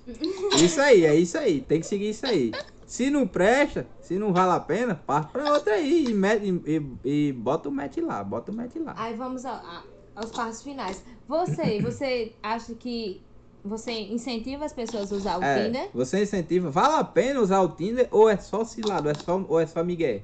Isso 0.63 0.81
aí, 0.81 1.05
é 1.05 1.15
isso 1.15 1.39
aí. 1.39 1.61
Tem 1.61 1.81
que 1.81 1.87
seguir 1.87 2.11
isso 2.11 2.27
aí. 2.27 2.51
Se 2.85 3.09
não 3.11 3.27
presta, 3.27 3.87
se 4.01 4.19
não 4.19 4.33
vale 4.33 4.53
a 4.53 4.61
pena, 4.61 4.95
parte 4.95 5.33
pra 5.33 5.53
outra 5.53 5.75
aí. 5.75 6.07
E, 6.09 6.15
mete, 6.15 6.47
e, 6.67 7.29
e 7.29 7.33
bota 7.33 7.69
o 7.69 7.73
match 7.73 7.97
lá, 7.99 8.23
bota 8.25 8.51
o 8.51 8.55
match 8.55 8.75
lá. 8.77 8.95
Aí 8.97 9.15
vamos 9.15 9.45
a- 9.47 9.83
aos 10.15 10.31
passos 10.31 10.63
finais. 10.63 11.03
Você, 11.29 11.81
você 11.83 12.33
acha 12.43 12.75
que 12.75 13.23
você 13.63 13.93
incentiva 13.93 14.65
as 14.65 14.73
pessoas 14.73 15.13
a 15.13 15.17
usar 15.17 15.39
o 15.39 15.43
É, 15.43 15.65
Tinder? 15.67 15.91
você 15.95 16.23
incentiva. 16.23 16.71
Vale 16.71 16.97
a 16.97 17.05
pena 17.05 17.41
usar 17.41 17.61
o 17.61 17.69
Tinder 17.75 18.09
ou 18.11 18.29
é 18.29 18.37
só 18.37 18.65
cilado, 18.65 19.09
ou 19.09 19.13
é 19.13 19.15
só, 19.15 19.41
ou 19.49 19.61
é 19.61 19.67
só 19.67 19.83
migué? 19.83 20.23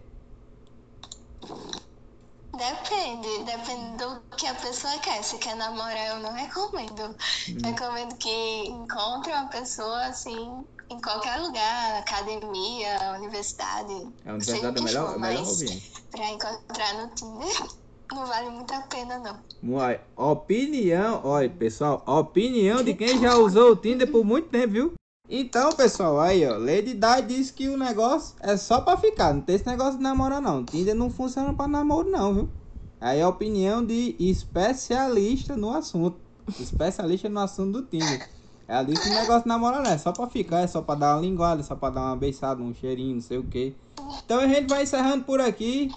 Depende, 2.53 3.45
depende 3.45 3.97
do 3.97 4.21
que 4.37 4.47
a 4.47 4.55
pessoa 4.55 4.99
quer. 4.99 5.23
Se 5.23 5.39
quer 5.39 5.57
namorar, 5.57 6.09
eu 6.09 6.19
não 6.19 6.33
recomendo. 6.33 7.17
Recomendo 7.65 8.17
que 8.19 8.65
encontre 8.69 9.33
uma 9.33 9.49
pessoa 9.49 10.07
assim 10.07 10.67
em 10.91 11.01
qualquer 11.01 11.41
lugar, 11.41 12.01
academia, 12.01 12.99
universidade. 13.17 13.93
É 14.25 14.31
a 14.31 14.35
universidade 14.35 14.79
é 14.79 14.81
o 14.81 14.85
melhor, 14.85 15.13
for, 15.13 15.21
melhor 15.21 15.49
ambiente. 15.49 15.93
Pra 16.11 16.29
encontrar 16.29 16.95
no 16.95 17.15
Tinder, 17.15 17.69
não 18.15 18.27
vale 18.27 18.51
muito 18.51 18.73
a 18.73 18.81
pena, 18.83 19.19
não. 19.19 19.77
Olha, 19.77 20.01
Opinião, 20.17 21.21
olha 21.25 21.49
pessoal, 21.49 22.03
opinião 22.07 22.83
de 22.83 22.95
quem 22.95 23.21
já 23.21 23.37
usou 23.37 23.73
o 23.73 23.77
Tinder 23.77 24.11
por 24.11 24.25
muito 24.25 24.49
tempo, 24.49 24.73
viu? 24.73 24.93
Então, 25.29 25.71
pessoal, 25.73 26.19
aí 26.19 26.45
ó, 26.45 26.57
Lady 26.57 26.95
Di 26.95 27.23
disse 27.27 27.53
que 27.53 27.69
o 27.69 27.77
negócio 27.77 28.35
é 28.41 28.57
só 28.57 28.81
pra 28.81 28.97
ficar, 28.97 29.33
não 29.33 29.41
tem 29.41 29.55
esse 29.55 29.67
negócio 29.67 29.97
de 29.97 30.03
namorar 30.03 30.41
não. 30.41 30.65
Tinder 30.65 30.95
não 30.95 31.09
funciona 31.09 31.55
pra 31.55 31.69
namoro 31.69 32.11
não, 32.11 32.35
viu? 32.35 32.49
Aí 33.01 33.21
é 33.21 33.23
a 33.23 33.29
opinião 33.29 33.85
de 33.85 34.17
especialista 34.19 35.57
no 35.57 35.71
assunto. 35.71 36.19
Especialista 36.59 37.29
no 37.29 37.41
assunto 37.41 37.81
do 37.81 37.87
Tinder. 37.87 38.29
Ela 38.67 38.83
disse 38.83 39.03
que 39.03 39.09
o 39.09 39.15
negócio 39.15 39.43
de 39.43 39.49
namorar 39.49 39.83
não 39.83 39.91
é 39.91 39.99
só 39.99 40.13
pra 40.13 40.27
ficar, 40.27 40.61
é 40.61 40.67
só 40.67 40.83
pra 40.83 40.95
dar 40.97 41.15
uma 41.15 41.23
linguada, 41.23 41.61
é 41.61 41.65
só 41.65 41.75
pra 41.75 41.91
dar 41.91 42.03
uma 42.03 42.17
beiçada, 42.17 42.63
um 42.63 42.75
cheirinho, 42.75 43.15
não 43.15 43.23
sei 43.23 43.39
o 43.39 43.45
que. 43.45 43.75
Então 44.25 44.41
a 44.41 44.47
gente 44.47 44.69
vai 44.69 44.83
encerrando 44.83 45.25
por 45.25 45.41
aqui, 45.41 45.91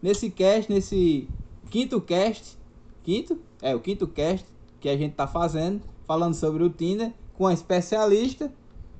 nesse 0.00 0.30
cast, 0.30 0.72
nesse 0.72 1.28
quinto 1.70 2.00
cast. 2.00 2.56
Quinto? 3.02 3.38
É, 3.62 3.74
o 3.74 3.80
quinto 3.80 4.06
cast 4.06 4.46
que 4.80 4.88
a 4.88 4.96
gente 4.96 5.14
tá 5.14 5.26
fazendo, 5.26 5.80
falando 6.06 6.34
sobre 6.34 6.62
o 6.62 6.70
Tinder, 6.70 7.12
com 7.34 7.46
a 7.46 7.52
especialista 7.52 8.52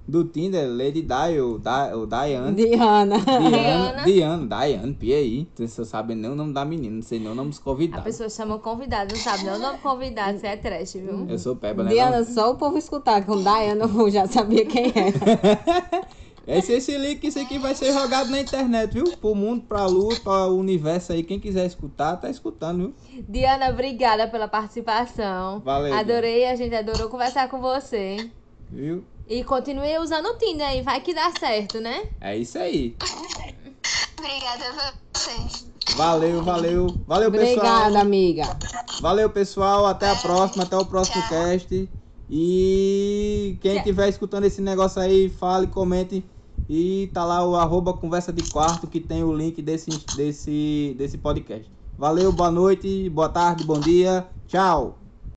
do 0.08 0.22
Tinder, 0.24 0.68
Lady 0.68 1.02
Di, 1.02 1.40
ou, 1.40 1.58
Di, 1.58 1.94
ou 1.94 2.06
Diane. 2.06 2.54
Diana. 2.54 3.18
Diana, 3.18 4.04
Diana, 4.04 4.46
Diane, 4.46 4.94
pia 4.94 5.16
aí. 5.16 5.48
Você 5.56 5.84
sabe 5.84 6.14
nem 6.14 6.30
o 6.30 6.34
nome 6.36 6.52
da 6.52 6.64
menina, 6.64 6.94
não 6.94 7.02
sei 7.02 7.18
nem 7.18 7.28
o 7.28 7.34
nome 7.34 7.50
dos 7.50 7.58
A 7.58 7.62
convidados. 7.62 8.04
pessoa 8.04 8.28
chama 8.30 8.58
convidado, 8.58 9.14
não 9.14 9.20
sabe 9.20 9.44
nem 9.44 9.54
o 9.54 9.58
nome 9.58 9.78
do 9.78 9.82
convidado, 9.82 10.38
você 10.38 10.46
é 10.46 10.56
trash, 10.56 10.92
viu? 10.94 11.26
Eu 11.28 11.38
sou 11.38 11.56
Peba, 11.56 11.82
né? 11.82 11.90
Diana, 11.90 12.18
não? 12.18 12.24
só 12.24 12.52
o 12.52 12.56
povo 12.56 12.78
escutar. 12.78 13.24
Com 13.26 13.36
Diana 13.42 13.84
eu 13.84 14.10
já 14.10 14.26
sabia 14.28 14.64
quem 14.64 14.92
era. 14.94 16.06
Esse, 16.46 16.74
esse 16.74 16.96
link, 16.96 17.26
isso 17.26 17.40
aqui 17.40 17.58
vai 17.58 17.74
ser 17.74 17.92
jogado 17.92 18.30
na 18.30 18.40
internet, 18.40 18.92
viu? 18.92 19.04
Pro 19.16 19.34
mundo, 19.34 19.64
pra 19.68 19.84
lua, 19.86 20.14
pra 20.22 20.46
universo 20.46 21.12
aí. 21.12 21.24
Quem 21.24 21.40
quiser 21.40 21.66
escutar, 21.66 22.16
tá 22.18 22.30
escutando, 22.30 22.78
viu? 22.78 23.24
Diana, 23.28 23.70
obrigada 23.70 24.28
pela 24.28 24.46
participação. 24.46 25.58
Valeu, 25.60 25.92
Adorei, 25.92 26.46
a 26.46 26.54
gente 26.54 26.74
adorou 26.74 27.08
conversar 27.08 27.48
com 27.48 27.60
você. 27.60 28.30
Viu? 28.70 29.04
E 29.28 29.42
continue 29.42 29.98
usando 29.98 30.26
o 30.26 30.38
Tinder 30.38 30.68
aí, 30.68 30.82
vai 30.82 31.00
que 31.00 31.12
dá 31.12 31.32
certo, 31.36 31.80
né? 31.80 32.04
É 32.20 32.36
isso 32.36 32.56
aí. 32.58 32.96
Obrigada 34.16 34.64
a 34.64 34.92
vocês. 35.12 35.66
Valeu, 35.96 36.42
valeu. 36.42 36.86
Valeu, 37.06 37.30
pessoal. 37.30 37.66
Obrigada, 37.66 38.00
amiga. 38.00 38.56
Valeu, 39.00 39.30
pessoal. 39.30 39.86
Até 39.86 40.10
a 40.10 40.16
próxima. 40.16 40.64
Até 40.64 40.76
o 40.76 40.84
próximo 40.84 41.22
Tchau. 41.22 41.30
cast. 41.30 41.88
E 42.28 43.58
quem 43.60 43.76
estiver 43.76 44.08
escutando 44.08 44.44
esse 44.44 44.60
negócio 44.60 45.00
aí, 45.00 45.28
fale, 45.28 45.66
comente. 45.68 46.24
E 46.68 47.08
tá 47.14 47.24
lá 47.24 47.46
o 47.46 47.56
arroba 47.56 47.94
conversa 47.94 48.32
de 48.32 48.42
quarto 48.50 48.86
que 48.86 49.00
tem 49.00 49.22
o 49.22 49.32
link 49.32 49.62
desse, 49.62 49.90
desse, 50.16 50.94
desse 50.98 51.18
podcast. 51.18 51.70
Valeu, 51.96 52.32
boa 52.32 52.50
noite, 52.50 53.08
boa 53.10 53.28
tarde, 53.28 53.64
bom 53.64 53.80
dia. 53.80 54.26
Tchau. 54.46 55.05